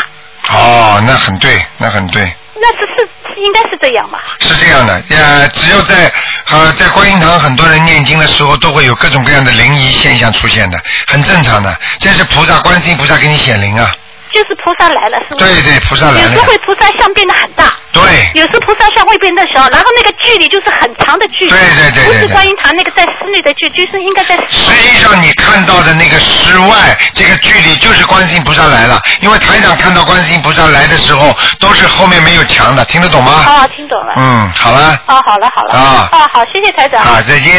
[0.49, 2.31] 哦，那很对，那很对。
[2.57, 4.23] 那是是应该是这样吧？
[4.39, 6.11] 是这样的，呃，只要在
[6.49, 10.77] 呃在观音堂很多人念经的时候，都会有各种各样的灵异现象出现的，
[11.07, 13.91] 很正常的，这是菩萨、观世音菩萨给你显灵啊。
[14.35, 15.39] 就是菩萨来了，是吗？
[15.39, 16.27] 对对，菩萨来了。
[16.27, 17.71] 有时会菩萨像变得很大。
[17.93, 18.03] 对。
[18.35, 21.51] 有时菩萨像会变得小，然后那个距离就是很长的距离。
[21.51, 22.03] 对对对。
[22.03, 24.35] 不是观音堂那个在室内的距，就是应该在。
[24.51, 28.99] 实际上你看到的那个室外这个距离，就是观世音菩萨来了。
[29.21, 33.31] 因为台长看到观世音菩萨来的时候，都是后面没有墙的，听得懂吗？
[33.47, 34.13] 啊，听懂了。
[34.17, 34.99] 嗯，好了。
[35.07, 35.73] 哦，好了好了。
[35.73, 36.09] 啊。
[36.11, 37.01] 哦，好，谢谢台长。
[37.01, 37.55] 啊，再见。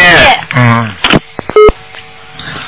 [0.54, 0.94] 嗯。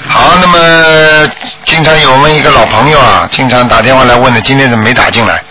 [0.08, 1.28] 好，那么
[1.64, 5.42] 经常有我们一个老朋友啊，经常打电话来问的，今天怎么没打进来？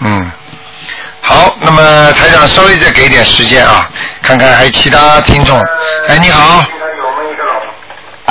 [0.00, 0.30] 嗯，
[1.20, 3.90] 好，那么台长稍微再给点时间啊，
[4.22, 5.58] 看看还有其他听众。
[6.08, 6.64] 哎，你好。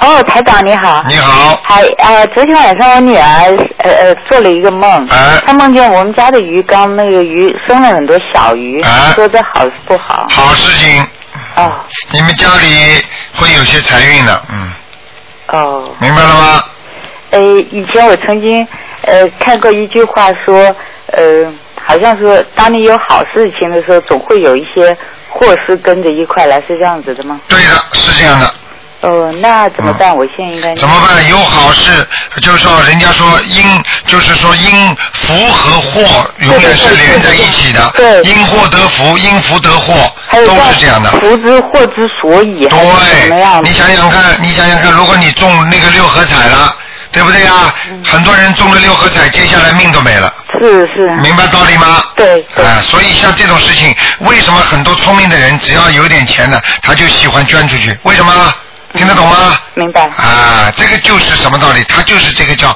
[0.01, 1.03] 哦，台长你好。
[1.10, 1.60] 你好。
[1.62, 5.05] 还呃，昨天晚上我女儿呃呃做了一个梦，
[5.45, 8.82] 她梦见我们家的鱼缸那个鱼生了很多小鱼，
[9.14, 10.26] 说这好是不好？
[10.30, 11.05] 好事情。
[11.57, 11.70] 哦。
[12.12, 13.03] 你们家里
[13.36, 14.72] 会有些财运的，嗯。
[15.52, 16.64] 哦，明白了吗？
[17.32, 17.39] 呃，
[17.72, 18.68] 以前我曾经
[19.04, 20.76] 呃看过一句话说，
[21.08, 21.52] 呃，
[21.86, 24.95] 好像说当你有好事情的时候，总会有一些
[25.30, 27.39] 祸事跟着一块来，是这样子的吗？
[27.47, 28.54] 对的，是这样的。
[29.02, 30.16] 哦，那怎么办？
[30.16, 31.26] 我现在应该怎么办？
[31.30, 32.06] 有好事，
[32.41, 33.64] 就是说，人家说因，
[34.06, 37.89] 就是说因福和祸永远是连在一起的。
[37.95, 38.22] 对。
[38.24, 39.93] 因祸得福，因福得祸，
[40.34, 41.10] 都是这样的。
[41.12, 42.68] 福之祸之所以。
[42.68, 43.62] 对。
[43.64, 46.76] 你想想看，你想想看，如果你中那个六合彩了，
[47.14, 47.74] 对不对呀？
[48.04, 50.30] 很多人中了六合彩，接下来命都没了。
[50.62, 51.10] 是是。
[51.22, 52.04] 明白道理吗？
[52.18, 52.45] 对。
[52.58, 57.97] 啊，所以像这种事情，为什么很多聪明的人只要有点钱呢，他就喜欢捐出去？
[58.04, 58.34] 为什么？
[58.96, 59.60] 听得懂吗？
[59.76, 60.08] 明白。
[60.08, 61.84] 啊，这个就是什么道理？
[61.84, 62.76] 他就是这个叫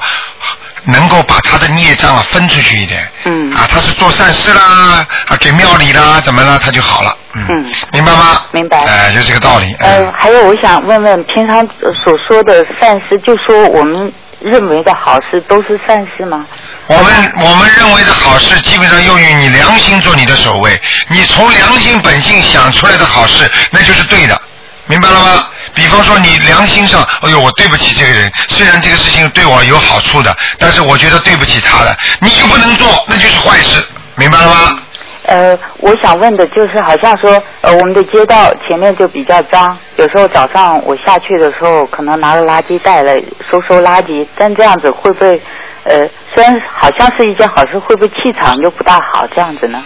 [0.84, 3.10] 能够把他的孽障啊分出去一点。
[3.24, 3.52] 嗯。
[3.52, 7.16] 啊，他是做善事啦，啊，给庙里啦，怎么了，他就好了。
[7.34, 7.72] 嗯。
[7.92, 8.42] 明白吗？
[8.52, 8.84] 明白。
[8.84, 9.74] 哎，就这个道理。
[9.80, 11.66] 呃，还有我想问问，平常
[12.04, 16.46] 所说的善事，就说我们认为的好事，都是善事吗？
[16.86, 24.40] 我们我们认为的好事，基本上用于你良心做你的守卫，你从良心本性想出来的好事，那就是对的，
[24.86, 25.48] 明白了吗？
[25.74, 33.84] 比方说你良心上，哎呦，我对不起这个人，虽然这个事情对我有好处的，但是我觉得对不起他了，你就不能做，那就是坏事，
[34.16, 34.78] 明白了吗？
[35.26, 43.16] 呃，我想问的就是，好像说，呃，我们的街道前面就比较脏，有时候早上我下去的时候，可能拿个垃圾袋来
[43.50, 45.42] 收收垃圾，但这样子会不会，
[45.84, 49.26] 呃，虽然好像是一件好事，会不会气场就不大好？
[49.34, 49.82] 这样子呢？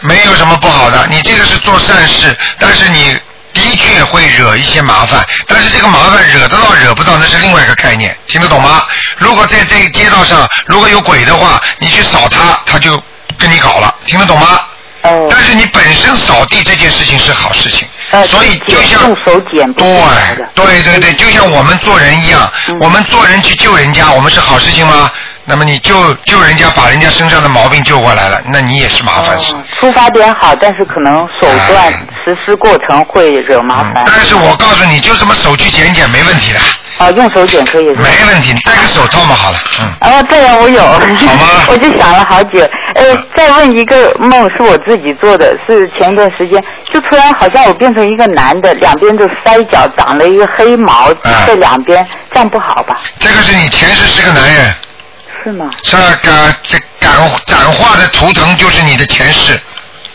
[0.00, 3.18] 没有什么不好的，你这个是做善事，但是你
[3.58, 8.84] 的确会惹一些麻烦，但是这个麻烦惹得到惹不到那是另外一个概念，听得懂吗？
[9.18, 13.00] 如果在这个街道上如果有鬼的话，你去扫他，他就
[13.36, 14.60] 跟你搞了，听得懂吗？
[15.02, 15.26] 哦。
[15.28, 17.86] 但是你本身扫地这件事情是好事情，
[18.28, 20.48] 所以就像用手捡不是好的。
[20.54, 22.50] 对对对，就像我们做人一样，
[22.80, 25.10] 我们做人去救人家，我们是好事情吗？
[25.48, 25.94] 那么你救
[26.26, 29.54] 救人家，把人家身上的毛病救过来了，那你也是麻烦事。
[29.80, 31.90] 出发点好，但是可能手段、
[32.22, 34.04] 实施过程会惹麻烦。
[34.04, 36.58] 但是我告诉你，就这么手去捡捡没问题的。
[36.98, 37.86] 啊，用手剪可以。
[37.86, 39.86] 没问题，你戴个手套嘛好了，嗯。
[40.02, 40.82] 哦，对呀，我有。
[40.82, 41.46] 好吗？
[41.68, 42.60] 我就想了好久。
[42.94, 51.10] 呃，再问一个梦，是我自己做的，是前一段时间，就突然好像我变成一个男的，两边的腮角长了一个黑毛
[51.46, 53.00] 在两边，这样不好吧？
[53.18, 54.74] 这个是你前世是个男人。
[55.48, 55.70] 是吗？
[56.22, 57.10] 感这感
[57.46, 59.58] 感化的图腾就是你的前世。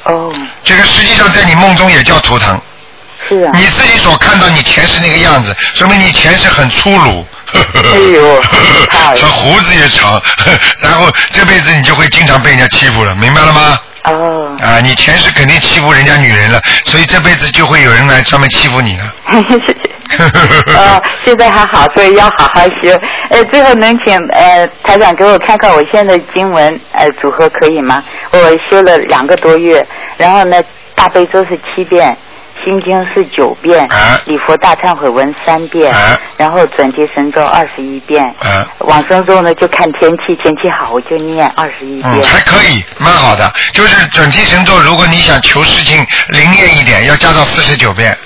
[0.06, 0.32] 哦。
[0.64, 2.62] 这个实际上在你梦中也叫图腾。
[3.28, 3.52] 是啊。
[3.56, 7.26] 你自己所看到你前世那个样子，说明你前世很粗鲁。
[7.54, 8.42] 哎呦，
[9.18, 10.22] 说胡子也长，
[10.80, 13.80] 然后这辈子你就会经常被人家欺负了，明白了吗？
[14.06, 14.43] 哦。
[14.64, 19.04] 啊，你前世肯定欺负人家女人了，所以这辈子就会有人来专门欺负你了。
[20.68, 23.00] 呃，现在还好，所以要好好学。
[23.30, 28.04] 呃，最后能请呃台长给我看看我现在经文呃组合可以吗？
[28.32, 28.38] 我
[28.70, 29.86] 修了两个多月，
[30.18, 30.62] 然后呢
[30.96, 32.16] 大悲咒是七遍，
[32.64, 38.34] 心经是九遍，啊礼佛大忏悔文三遍，啊然后准提神咒二十一遍，
[38.80, 42.14] 往生咒呢就看天气，天气好我就念二十一遍。
[42.14, 43.52] 嗯，还可以，蛮好的。
[43.74, 48.18] 就是准提神咒，如果你想求事情灵验一点，要加到四十九遍。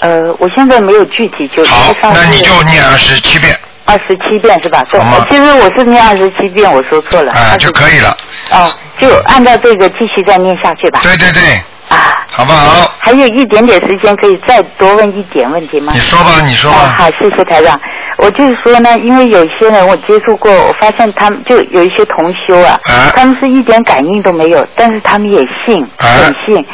[0.00, 3.58] 呃，我现在没有具体就好，那你就念二十七遍。
[3.84, 4.84] 二十七遍是吧？
[4.90, 5.00] 对。
[5.30, 7.32] 其实我是念二十七遍，我说错了。
[7.32, 8.14] 啊，就可以了。
[8.50, 8.70] 哦，
[9.00, 11.00] 就按照这个继续再念下去吧。
[11.02, 11.60] 对对对。
[11.88, 12.24] 啊。
[12.30, 12.94] 好不好？
[13.00, 15.92] 还有一点点时间，可以再多问一点问题吗？
[15.94, 16.78] 你说吧，你说吧。
[16.96, 17.80] 好，谢谢台长。
[18.18, 22.78] 我就是说呢，因为有些人我接触过，我发现他们就有一些同修啊，
[23.16, 26.64] 他们是一点感应都没有，但是他们也信，很信。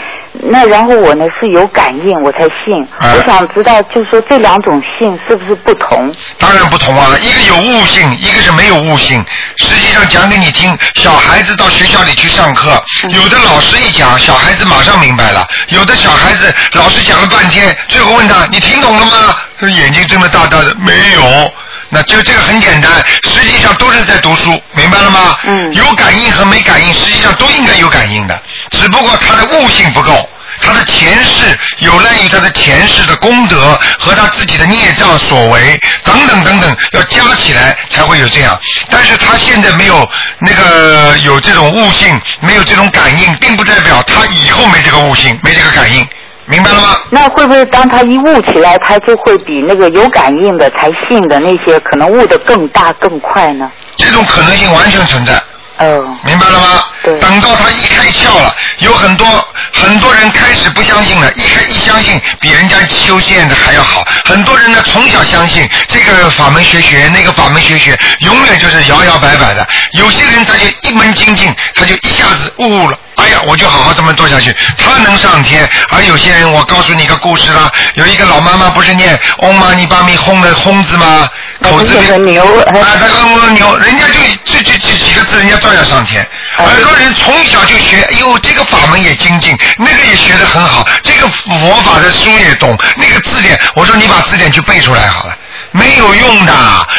[0.42, 6.12] 那然后我呢是有感应我才信，我想知道就是说这两种信是不是不同？
[6.38, 9.24] 当然不同啊，一个有悟性，一个是没有悟性。
[9.56, 19.36] 实际上讲给你听，小孩子到学校里去上课，有的老师一讲，小孩子马上明白了；有的小孩子老师讲了半天，最后问他你听懂了吗？
[19.58, 21.52] 他眼睛睁得大大的，没有。
[21.94, 22.90] 那就这个很简单，
[23.22, 25.38] 实际上都是在读书，明白了吗？
[25.44, 25.72] 嗯。
[25.72, 28.42] 有感应和没感应，实际上都应该有感应的，
[28.72, 30.28] 只不过他的悟性不够，
[30.60, 38.60] 他的前世有赖于他的前世的功德和他自己的孽障所为等等等等，要加起来才会有这样。
[38.90, 46.04] 但是他现在没有那个有这种悟性，没有这种感应，并不代表他以后没这个悟性，没这个感应。
[46.46, 46.96] 明白了吗？
[47.10, 53.70] 那会不会当他一悟起来，他就会比那个有感应的才信的那些，可能悟得更大更快呢？
[53.96, 55.32] 这种可能性完全存在。
[55.78, 56.16] 哦。
[56.24, 56.84] 明白了吗？
[57.02, 57.18] 对。
[57.18, 59.26] 等到他一开窍了，有很多
[59.72, 64.04] 很多人开始不相信了，一开一相信比人家修仙的还要好。
[64.26, 69.66] 很多人呢从小相信这个法门学学，那个法门学学，永远就是摇摇摆摆的。
[69.92, 72.98] 有些人他就一门精进，他就一下子悟了。
[73.24, 75.66] 哎呀，我就好好这么做下去，他能上天。
[75.88, 81.26] 而有些人，我告诉你一个故事啦，有一个老妈妈不是念“嗡嘛呢叭咪吽”的“哄”字吗？
[81.62, 84.12] 口字边牛啊，他牛，人家就
[84.44, 86.26] 这这这几个字，人家照样上天。
[86.54, 95.34] 很多人从小就学，哎呦，这个法门也精进，那个也学得很好，这个佛法的书也懂，那个字典，我说你把字典去背出来好了。
[95.70, 96.52] 没有用的，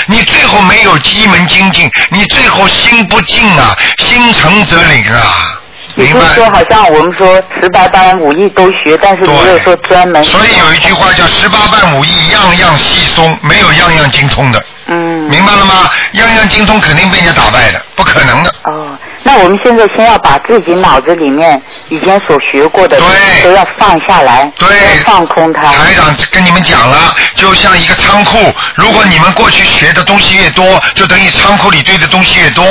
[0.07, 5.61] 你最后没有一门精进，你最后心不静啊，心诚则灵啊，
[5.95, 10.23] 也就是说，好像我们说十八般武艺都学，但是没有说专门。
[10.23, 14.63] 所以有一句话叫“十八般武艺样样细松”，没有样样精通的。
[14.87, 15.15] 嗯。
[15.29, 15.89] 明白了吗？
[16.13, 18.53] 样样精通肯定被人家打败的，不可能的。
[18.63, 22.99] 哦，那我们现在先要把自己脑子里面以前所学过的
[23.43, 24.67] 都要放下来，对，
[25.05, 25.63] 放空它。
[25.63, 32.63] 台长跟你们讲了，就像一个仓库，如果你们过去学的东西越多，就等于仓库里堆的东西越多。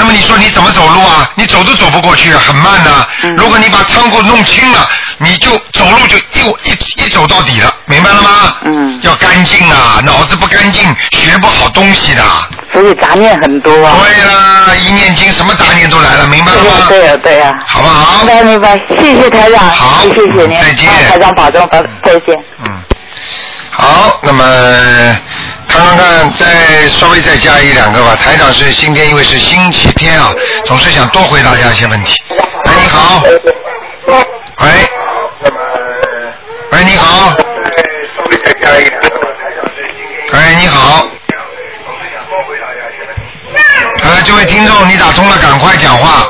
[0.00, 1.30] 那么你说你怎么走路啊？
[1.34, 2.90] 你走都走不过去，很慢的。
[3.36, 4.88] 如果你把仓库弄清了，
[5.18, 8.56] 你就走路就一一一走到底了，明白了吗？
[8.64, 8.98] 嗯。
[9.02, 12.22] 要干净啊，脑子不干净学不好东西的。
[12.72, 13.92] 所以杂念很多啊。
[14.00, 16.86] 对啦，一念经什么杂念都来了，明白了吗？
[16.88, 17.58] 对呀对呀。
[17.66, 18.24] 好不好？
[18.24, 19.68] 明白明白，谢谢台长。
[19.68, 20.58] 好，谢谢您。
[20.62, 20.88] 再见。
[21.10, 22.42] 台长保重，再再见。
[22.64, 22.82] 嗯。
[23.70, 24.44] 好，那么
[25.70, 28.16] 看看看，再稍微再加一两个吧。
[28.16, 32.20] 台长是今天因为是星期天啊，总是想多回答一下一些问题。
[32.64, 33.22] 哎，你好。
[34.58, 34.68] 喂。
[36.72, 37.36] 喂，你好。
[40.32, 41.06] 哎，你好。
[44.02, 46.26] 哎，这位听众，你打通了，赶快讲话。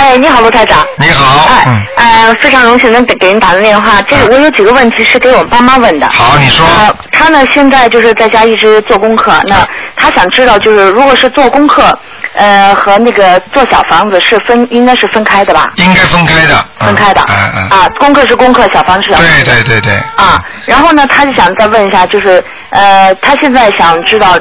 [0.00, 0.82] 哎，你好，罗台长。
[0.96, 1.46] 你好。
[1.46, 4.00] 哎，呃，非常荣幸能给给您打个电话。
[4.08, 6.08] 这个我有几个问题是给我爸妈问的。
[6.08, 6.64] 好，你说。
[6.64, 9.56] 呃，他呢现在就是在家一直做功课，那
[9.96, 11.96] 他想知道就是如果是做功课，
[12.32, 15.68] 呃，和那个做小房子是分应该是分开的吧？
[15.76, 16.56] 应该分开的。
[16.76, 17.22] 分开的。
[17.28, 17.68] 嗯嗯。
[17.68, 19.44] 啊，功课是功课，小房子是小房子。
[19.44, 19.92] 对对对对。
[20.16, 24.38] 啊，然后呢，他就想再问一下，就是呃，他现在想知道。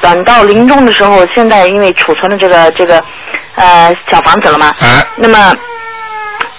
[0.00, 3.02] 等到临终的时候，现在因为储存的这个这个
[3.58, 4.72] 呃小房子了嘛，
[5.16, 5.52] 那么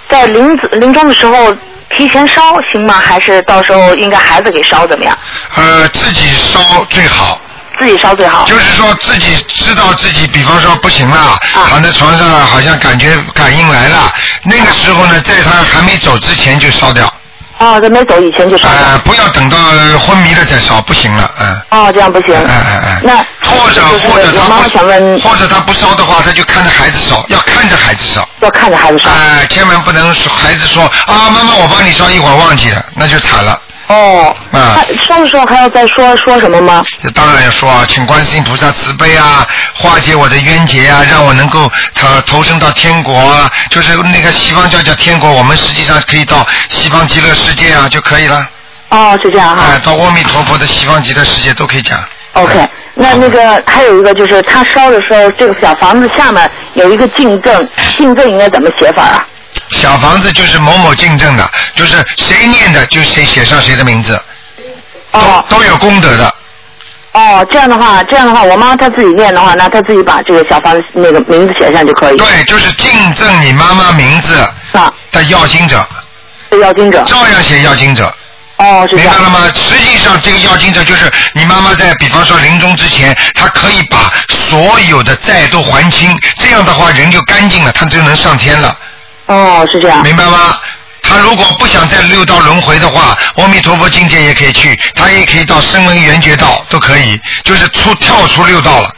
[0.08, 1.54] 在临临终的时候
[1.96, 2.42] 提前烧
[2.72, 2.94] 行吗？
[2.94, 5.18] 还是到时候应该孩子给烧怎么样？
[5.56, 7.40] 呃，自己烧最好。
[7.80, 8.44] 自己烧最好。
[8.46, 11.38] 就是说自己知道自己，比方说不行了，
[11.70, 14.12] 躺在床上了，好像感觉感应来了，
[14.44, 17.10] 那个时候呢，在他还没走之前就烧掉。
[17.60, 18.68] 哦，在没走以前就烧。
[18.68, 19.56] 啊，不要等到
[19.98, 21.60] 昏迷了再烧，不行了，嗯。
[21.70, 22.34] 哦，这样不行。
[22.34, 23.00] 嗯嗯嗯。
[23.04, 23.16] 那
[23.48, 28.26] 或者或者他妈妈想问，或者他不烧的话，他就看着孩子烧，要看着孩子烧。
[28.40, 29.10] 要看着孩子烧。
[29.10, 33.60] 哎，千万不能说孩子说啊，妈妈我帮你烧，一会儿忘记了，那就惨了。
[33.90, 34.36] 哦。
[34.52, 34.84] 啊。
[35.06, 36.82] 烧的时候还要再说说什么吗？
[37.14, 48.48] 当然要说啊，请观世音菩萨慈悲啊，化解我的冤结啊，让我能够投投生到天国啊，就是那个西方教叫天国，我们实际上可以到西方极乐世界啊就可以了。
[48.90, 49.64] 哦，是这样哈。
[49.72, 51.98] 哎，到阿弥陀佛的西方极乐世界都可以讲。
[52.34, 59.26] OK，那那个还有一个就是他烧的时候，这个小房子下面有一个敬赠，敬赠应该怎么写法啊？
[59.70, 64.20] 小房子就是某某敬赠的，就是谁念的就谁写上谁的名字。
[65.12, 65.44] 哦。
[65.48, 66.34] 都有功德的。
[67.12, 72.16] 哦，这样的话，这样的话，我妈她自己念的话，那她自己把这个小房子那个名字写上就可以。
[72.16, 74.34] 对，就是敬赠你妈妈名字
[75.10, 75.84] 的要经者。
[76.50, 77.02] 的要经者。
[77.04, 78.14] 照样写要经者。
[78.58, 79.40] 哦，是明白了吗？
[79.54, 88.76] 实际上，这个要经者就是你妈妈在，比方说临终之前，她可以把所有的债都还清，这样的话人就干净了，她就能上天了。
[89.30, 90.02] 哦，是这样。
[90.02, 90.58] 明白吗？
[91.02, 98.90] 他如果不想在六道轮回的话，阿弥陀佛境界也可以去，他也可以到声闻缘觉道都可以，就是出跳出六道了。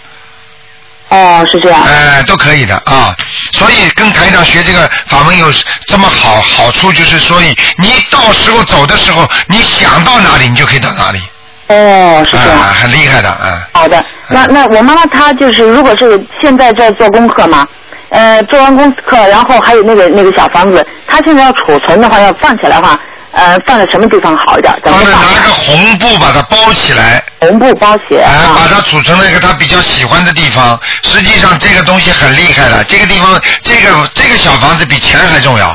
[1.09, 1.83] 哦，是这样。
[1.83, 3.15] 哎、都可以的啊。
[3.53, 5.47] 所以跟台长学这个法门有
[5.87, 11.21] 这么好好处，就是所以你到时候走的时候，你想到哪里，你就可以到哪里。
[11.69, 12.59] 哦，是这样。
[12.59, 13.67] 啊，很厉害的啊。
[13.73, 17.67] 好的，那那我妈妈她就是，如果是现在在做功课嘛，
[18.13, 23.01] 呃，做完功课，然后还有那个那个小房子，他现在要储存的话，要放起来的话，
[23.33, 24.71] 呃，放在什么地方好一点？
[24.85, 25.41] 咱们放在？
[25.41, 27.25] 拿个红布把它包起来。
[27.41, 28.27] 红布包起来。
[28.27, 30.79] 哎，把它储存在一个他比较喜欢的地方。
[31.03, 35.69] 实际上这个东西很厉害的，这个地方，这个这个小房子比钱还重要。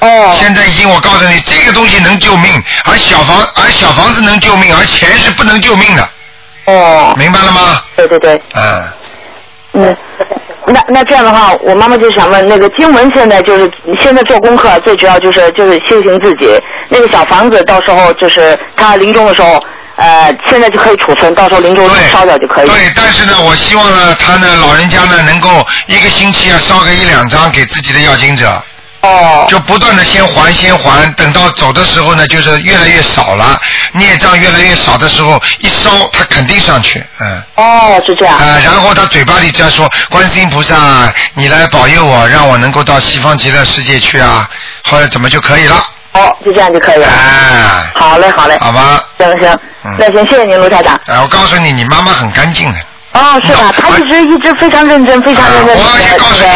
[0.00, 0.32] 哦。
[0.32, 2.50] 现在已经我告诉你，这个东西能救命，
[2.86, 6.08] 而小房而小房子能救命，而钱是不能救命的。
[6.64, 7.14] 哦。
[7.18, 7.82] 明白了吗？
[7.94, 8.40] 对对对。
[8.54, 8.88] 嗯。
[9.76, 9.96] 嗯，
[10.66, 16.48] 那那这样的话，我妈妈就想问，那个经文现在就是现在做功课，最主要就是就是修行自己。
[16.88, 19.60] 那个小房子到时候就是他临终的时候，
[19.96, 22.68] 呃，现在就可以储存，到时候临终烧掉就可以。
[22.68, 25.48] 对，但是呢，我希望呢，他呢，老人家呢，能够
[25.86, 28.46] 一个星期啊烧个一两张给自己的要经者。
[29.04, 29.46] 哦。
[29.48, 33.60] 就不断的先还先还，等到走的时候呢，就是越来越少了，
[33.92, 37.42] 孽障越来越少的时候，一烧他肯定上去，嗯。
[37.56, 38.36] 哦，是这样。
[38.36, 40.76] 啊、然后他嘴巴里这样说：“观世音菩萨，
[41.34, 44.48] 你来保佑我，让我能够到西方极乐世界去啊，
[44.84, 45.76] 后来怎么就可以了。”
[46.14, 47.06] 哦，就这样就可以了。
[47.08, 47.90] 哎。
[47.94, 48.56] 好嘞，好嘞。
[48.60, 49.04] 好吧。
[49.18, 49.58] 行行，
[49.98, 50.98] 那行，谢谢您，卢台长。
[51.06, 52.78] 哎，我告诉你，你妈妈很干净的。
[53.14, 53.72] 哦，是吧？
[53.78, 55.76] 他一直一直非常认真，非常认真。
[55.76, 56.48] 我也告诉你，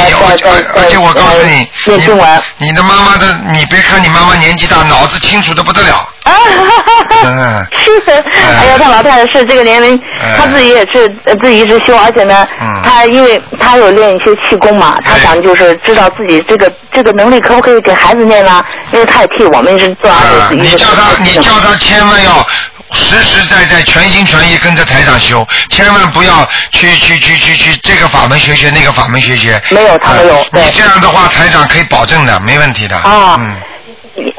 [0.76, 2.42] 而且我告诉你，念经文。
[2.58, 5.94] 你的妈妈的，你别看你妈妈年纪大，脑子清楚的不得了。
[6.24, 6.40] 啊哈
[6.84, 7.66] 哈哈！
[7.72, 9.98] 是，哎呀，他老太太是这个年龄，
[10.36, 11.08] 她自己也是
[11.40, 12.46] 自己一直修，而且呢，
[12.84, 18.62] 她因为她有练一些气功嘛，她想就是知道自己这个这个能力可不可以给孩子念呢，
[18.92, 20.54] 因为她也替我们是做儿子。
[20.56, 22.44] 你叫他，你叫他千万要。
[22.92, 29.60] 实实在在、全心全意跟着台长修，千万不要去去去去去这个法门学学，那个法门学学。
[29.70, 30.34] 没有，他没有。
[30.52, 32.96] 你这样的话，台长可以保证的，没问题的。
[32.96, 33.38] 啊。
[33.40, 33.56] 嗯。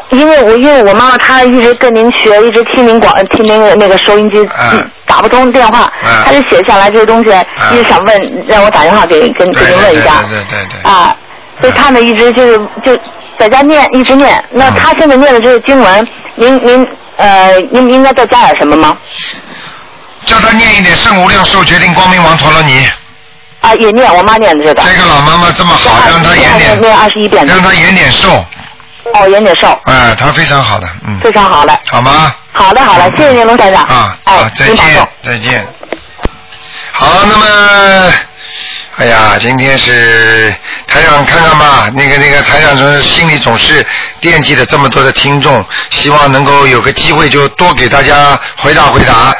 [0.09, 4.37] 因为我因为我妈妈她一直跟您学，一直听您广听您那个收音机，
[5.05, 5.91] 打不通电话，
[6.25, 7.29] 她就写下来这些东西，
[7.71, 10.23] 一直想问，让我打电话给跟给您问一下。
[10.29, 10.91] 对对对。
[10.91, 11.15] 啊，
[11.61, 12.97] 所以他呢一直就是就
[13.37, 14.43] 在家念，一直念。
[14.51, 16.87] 那他现在念的这个经文，您您。
[17.19, 18.97] 呃，应应该再加点什么吗？
[20.25, 22.87] 叫他念一点圣无量寿决定光明王陀罗尼。
[23.61, 24.81] 啊，也念，我妈念的这个。
[24.81, 26.79] 这个老妈妈这么好，让她演点。
[26.79, 27.45] 念二十一遍。
[27.45, 28.45] 让她演点寿。
[29.13, 29.67] 哦，演点寿。
[29.83, 31.19] 哎，她非常好的，嗯。
[31.19, 31.77] 非常好嘞。
[31.87, 32.33] 好吗？
[32.53, 33.83] 好的，好的，谢谢您，龙先生。
[33.83, 35.67] 啊，好，再见，再见。
[36.93, 38.13] 好，那么。
[38.99, 40.53] 哎呀，今天是
[40.85, 43.85] 台长看看吧，那个那个台长总心里总是
[44.19, 49.33] 惦记着这么多的听众，希望能够有个机会就多给大家回答回答。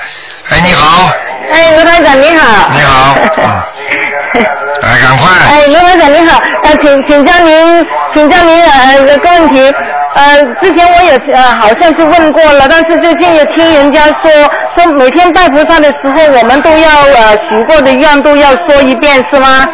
[0.49, 1.11] 哎，你好。
[1.51, 2.69] 哎，卢台长你好。
[2.73, 3.17] 你好。
[4.81, 5.29] 哎，赶快。
[5.49, 9.73] 哎，卢台长你好，呃，请请教您，请教您呃一个问题。
[10.15, 14.31] 呃，之前我也呃好像是问过了，但是最近也听人家说
[14.75, 19.65] 说每天拜菩萨的时候，我们都要呃许过的愿都要说一遍，是吗？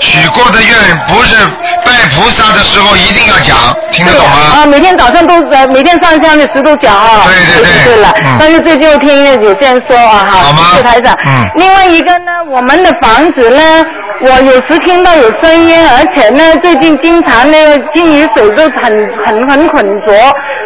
[0.00, 0.70] 许过的愿
[1.08, 1.36] 不是
[1.84, 3.56] 拜菩萨的时候一定要讲，
[3.90, 4.62] 听得懂吗？
[4.62, 7.22] 啊，每天早上都呃每天上香的时候都讲啊。
[7.26, 7.94] 对对对。
[7.94, 11.14] 对了，但是最近又听有些人说啊，好，谢谢台长。
[11.26, 11.50] 嗯。
[11.56, 13.62] 另外一个呢，我们的房子呢，
[14.20, 20.12] 我有时听到有声音，而且呢，最近经常那个金鱼水都很很很浑浊，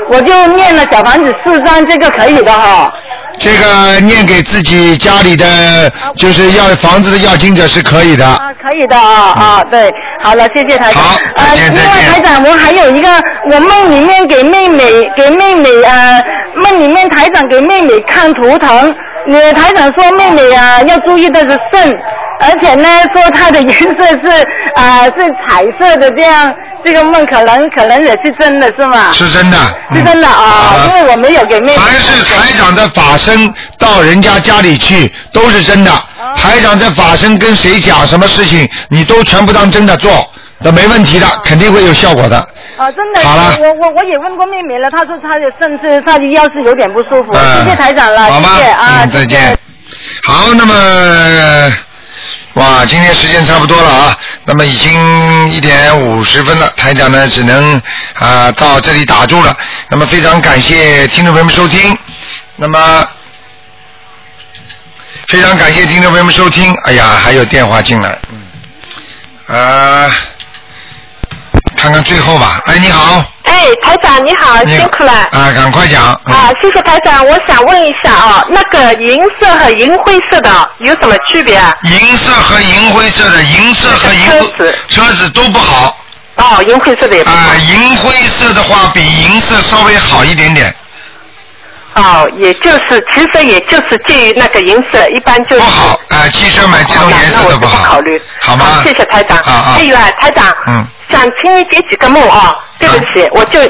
[0.09, 2.93] 我就念了小房子四张，这个可以的哈。
[3.39, 8.25] 这个念给自己家里的就是要房子的要经者是可以的。
[8.25, 9.93] 啊，可以的啊啊，对，
[10.23, 11.03] 好了，谢谢台长。
[11.03, 13.09] 好，再见另外台长，我还有一个，
[13.51, 14.85] 我梦里面给妹妹
[15.17, 16.25] 给妹妹呃，
[16.55, 18.95] 梦里面台长给妹妹看图腾，
[19.29, 21.93] 呃，台长说妹妹啊要注意的是肾。
[22.39, 25.13] 而且呢，说它的颜色是啊是
[25.49, 26.55] 彩色的，这样
[26.85, 29.11] 这个梦可能可能也是真的是吗？
[29.11, 29.57] 是真的，
[29.91, 31.77] 是真的啊，因为我没有给妹妹。
[31.79, 35.91] 凡是台长的法身到人家家里去都是真的，
[36.37, 42.37] 台长在法身跟谁讲什么事情，你都全部当真的做，那没问题的，肯定会有效果的。
[42.77, 43.23] 啊，真的。
[43.23, 43.57] 好了。
[43.61, 47.33] 我我我也问过妹妹了，她说她的肾是她的腰是有点不舒服。
[47.33, 49.59] 谢谢台长了，谢谢啊，再见。
[50.25, 51.73] 好，那么。
[52.55, 57.79] 哇，今天时间差不多了啊，那么已经一点五十分了，台长呢只能
[58.15, 59.55] 啊到这里打住了。
[59.91, 61.95] 那么非常感谢听众朋友们收听，
[62.57, 63.07] 那么
[65.29, 66.75] 非常感谢听众朋友们收听。
[66.87, 70.11] 哎呀，还有电话进来，嗯，啊，
[71.87, 72.61] 看看最后吧。
[72.65, 73.25] 哎，你好。
[73.45, 75.13] 哎，台长你好，辛苦了。
[75.13, 76.03] 啊，赶快讲。
[76.25, 81.73] 啊，谢谢台长，我想问一下啊，那个银色和银灰色的有什么区别啊？
[81.85, 85.97] 银色和银灰色的，银色和银灰车子都不好。
[86.39, 87.37] 哦，银灰色的也不好。
[87.37, 90.75] 啊，银灰色的话比银色稍微好一点点。
[91.97, 97.83] 哦，也就是其实也就是介于那个银色，一般就是不好啊，汽车买这种颜色的不好。
[97.95, 98.21] 考虑。
[98.43, 98.65] 好吗？
[98.85, 99.39] 谢谢台长。
[99.39, 99.75] 啊啊。
[99.77, 100.55] 还有啊，台长。
[100.69, 100.87] 嗯。
[101.11, 102.59] 想请你解几个梦啊？
[102.79, 103.61] 对不起，我就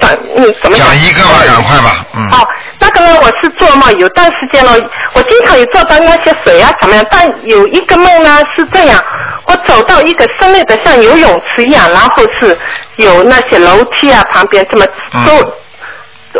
[0.00, 2.30] 讲嗯怎么讲一个吧，赶快吧，嗯。
[2.30, 2.46] 哦，
[2.78, 4.72] 那个呢，我是做梦，有段时间了，
[5.14, 7.04] 我经常有做到那些水啊怎么样？
[7.10, 9.02] 但有一个梦呢是这样，
[9.46, 12.56] 我走到一个室内的像游泳池一样，然后是
[12.96, 14.84] 有那些楼梯啊旁边这么
[15.26, 15.54] 走，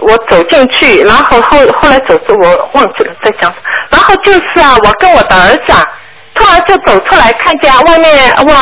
[0.00, 3.52] 我走进去，然后后后来走着我忘记了在讲，
[3.90, 5.86] 然后就是啊，我跟我的儿子啊，
[6.34, 8.54] 突然就走出来，看见外面哇。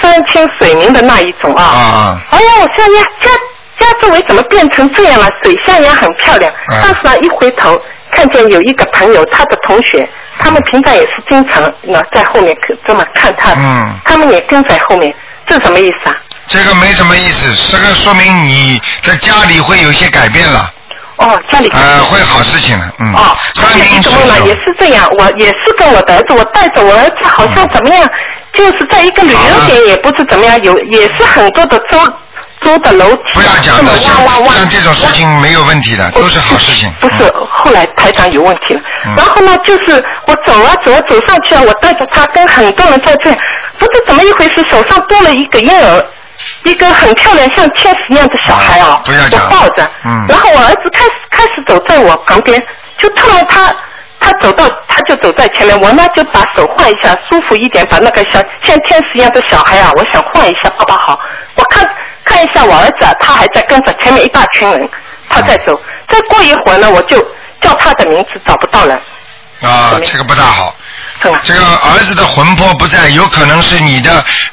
[0.00, 1.62] 山清水明的那一种啊！
[1.62, 3.30] 啊哎呀，我说呀，家
[3.78, 5.28] 家周围怎么变成这样了？
[5.40, 6.52] 水乡也很漂亮，
[6.82, 7.80] 但是呢，一回头
[8.10, 10.06] 看见有一个朋友，他的同学，
[10.40, 12.54] 他们平常也是经常那在后面
[12.84, 15.14] 这么看他，嗯他们也跟在后面，
[15.46, 16.16] 这什么意思啊？
[16.46, 20.70] 这个没什么意思，这个说明你在家里会有一些改变了。
[21.16, 23.14] 哦，家里呃会好事情了，嗯。
[23.14, 24.46] 哦，山明水秀。
[24.46, 28.08] 也是这样，我也是跟我的儿子，我带着我儿子，好像怎么样，
[28.52, 31.98] 就是在一个旅游点，也不是怎么样，有也是很多的周
[32.60, 36.92] 租的楼梯不要讲的，像这种事情没有问题的，都是好事情。
[37.00, 38.80] 不是，后来台长有问题了。
[39.06, 43.30] 嗯然后呢，就是我走啊走啊走上去啊，我带着他跟很多人在这，
[43.78, 46.06] 不知怎么一回事，手上多了一个婴儿，
[46.64, 52.62] 一个很漂亮像天使一样的小孩啊，不要讲我抱着，嗯然后我儿子开始开始走在我旁边，
[52.98, 53.74] 就突然他。
[54.20, 61.20] 他走到，他就走在前面，我呢就把手换一下，舒服一点，把那个小像天使一样的小孩啊，我想换一下，爸爸好。
[61.56, 61.86] 我看
[62.24, 64.88] 看一下我儿子啊，他还在跟着，前面一大群人，
[65.28, 65.78] 他在走。
[66.08, 67.20] 再过一会儿呢，我就
[67.60, 68.94] 叫他的名字找不到了。
[69.60, 70.74] 啊，这个不大好。
[71.42, 74.10] 这个儿子的魂魄不在，有可能是你的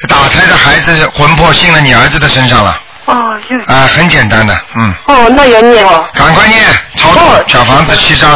[0.08, 2.80] 打胎的孩子魂魄进了你儿子的身上了。
[3.06, 6.08] 哦，就啊，很简单的，嗯，哦，那要念哦。
[6.14, 6.62] 赶快念，
[6.96, 8.32] 超度小房子七张。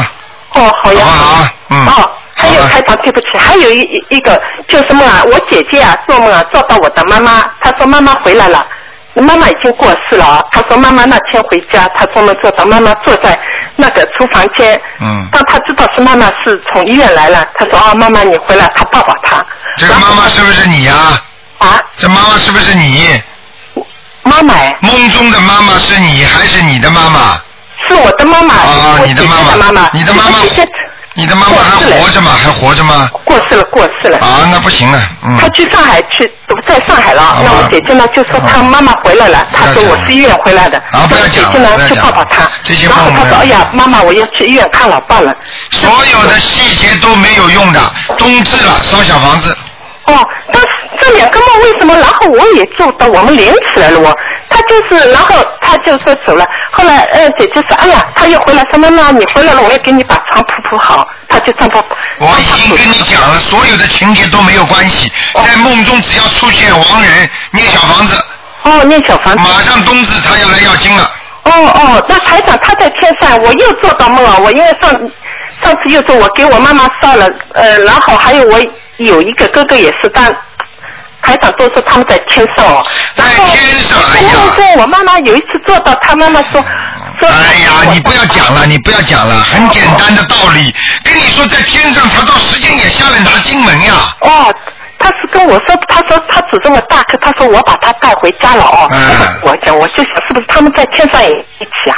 [0.54, 1.06] 哦，好呀。
[1.06, 1.50] 好不好？
[1.70, 1.86] 嗯。
[1.86, 8.66] 哦，还有台长，对不起，还有一一一个就什么啊，我姐姐啊做梦啊做到我的妈妈，她说妈妈回来了，
[9.14, 13.40] 妈妈已经过世了啊，她说妈妈那天回家，她做梦做到妈妈坐在
[13.76, 15.28] 那个厨房间，嗯。
[15.32, 19.46] 当他知道是妈妈是从医院来了，他说啊妈妈你回来，他抱抱他。
[19.78, 20.94] 这个妈妈是不是你呀？
[21.58, 21.82] 啊？
[21.98, 23.22] 这妈妈是不是你？
[24.24, 24.54] 妈妈。
[24.82, 27.40] 梦中的妈妈是你还是你的妈妈？
[27.88, 28.54] 是我的妈妈。
[28.54, 29.56] 啊，你的妈妈。
[29.58, 29.90] 妈妈。
[29.94, 30.40] 你的妈妈。
[31.18, 32.32] 你的妈妈还活着吗？
[32.38, 33.10] 还活着吗？
[33.24, 34.18] 过世了，过世了。
[34.18, 35.34] 啊，那不行了，嗯。
[35.40, 36.30] 她去上海去，
[36.68, 37.42] 在上海了。
[37.42, 40.78] 那我姐姐呢就说她妈妈回来了，她说我是医院回来的。
[40.92, 42.52] 啊，不要讲姐姐呢去抱抱她，
[42.84, 45.34] 然后她说哎呀，妈妈我要去医院看老伴了。
[45.72, 47.80] 所有的细节都没有用的，
[48.18, 49.58] 冬至了烧小房子。
[50.08, 50.14] 哦，
[50.52, 50.68] 但是
[51.02, 51.96] 这两个梦为什么？
[51.96, 54.18] 然后我也做到，我们连起来了我。
[54.50, 56.46] 他就是，然后他就说走了。
[56.72, 61.08] 后来，呃，姐姐说，哎呀，他又回来，说妈妈你回来了，我要给你把床铺铺好。
[61.28, 61.84] 他就这么。
[62.20, 68.24] 我已经跟你讲了，所有的情节都没有关系，在梦中只要出现亡人，念小房子。
[68.64, 69.44] 哦，念小房子。
[69.44, 71.04] 马上冬至他要来要经了。
[71.44, 74.40] 哦哦，那台长他在天上，我又做到梦了。
[74.40, 74.92] 我因为上
[75.64, 78.60] 上次又做，我给我妈妈烧了，呃，然后还有我
[78.98, 80.26] 有一个哥哥也是，但
[81.26, 82.86] 台长都说他们在天上哦。
[83.16, 84.30] 在天上，哎呀。
[84.78, 86.64] 我妈妈有一次做到，她妈妈说
[87.20, 87.30] 说。
[87.30, 90.76] 哎呀，你不要讲了，你不要讲了，很简单的道理。
[91.04, 93.94] 跟你说，在天上，他到时间也下来拿金门呀。
[94.20, 94.54] 哦，
[95.00, 98.88] 他是跟我说，他说他指这么大哥，他说我把他带回家了哦。
[98.92, 99.00] 嗯。
[99.44, 101.30] 我讲，我就想是不是他们在天上也
[101.60, 101.98] 一起啊？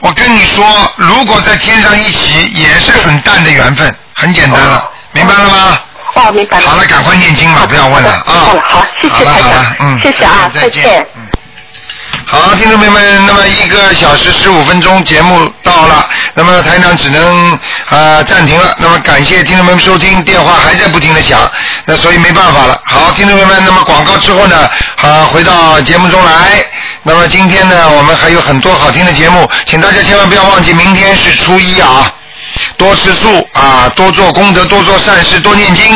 [0.00, 0.66] 我跟你说，
[0.96, 5.78] 如果在天上一起，也是很淡的缘分，很简单了，明白了吗？
[6.16, 6.68] 哦，明白了。
[6.68, 8.56] 好了，赶快念经吧，不要问了啊。
[8.64, 10.82] 好，谢谢台长，嗯，谢谢啊，再见。
[10.82, 11.06] 见。
[12.28, 17.58] 好，听众朋友们，那么一个小时十五分钟节目到了，那么台长只能
[17.90, 18.74] 呃暂停了。
[18.78, 21.38] 那么感谢听众朋友们收听，电话还在不停的响，
[21.84, 22.80] 那所以没办法了。
[22.86, 24.68] 好，听众朋友们，那么广告之后呢，
[25.02, 26.64] 啊回到节目中来。
[27.02, 32.12] 那么今天呢，我们还有很多好听的节目，请大家千万不要忘记，明天是初一啊，
[32.76, 35.86] 多吃素啊，多做功德，多做善事，多念经。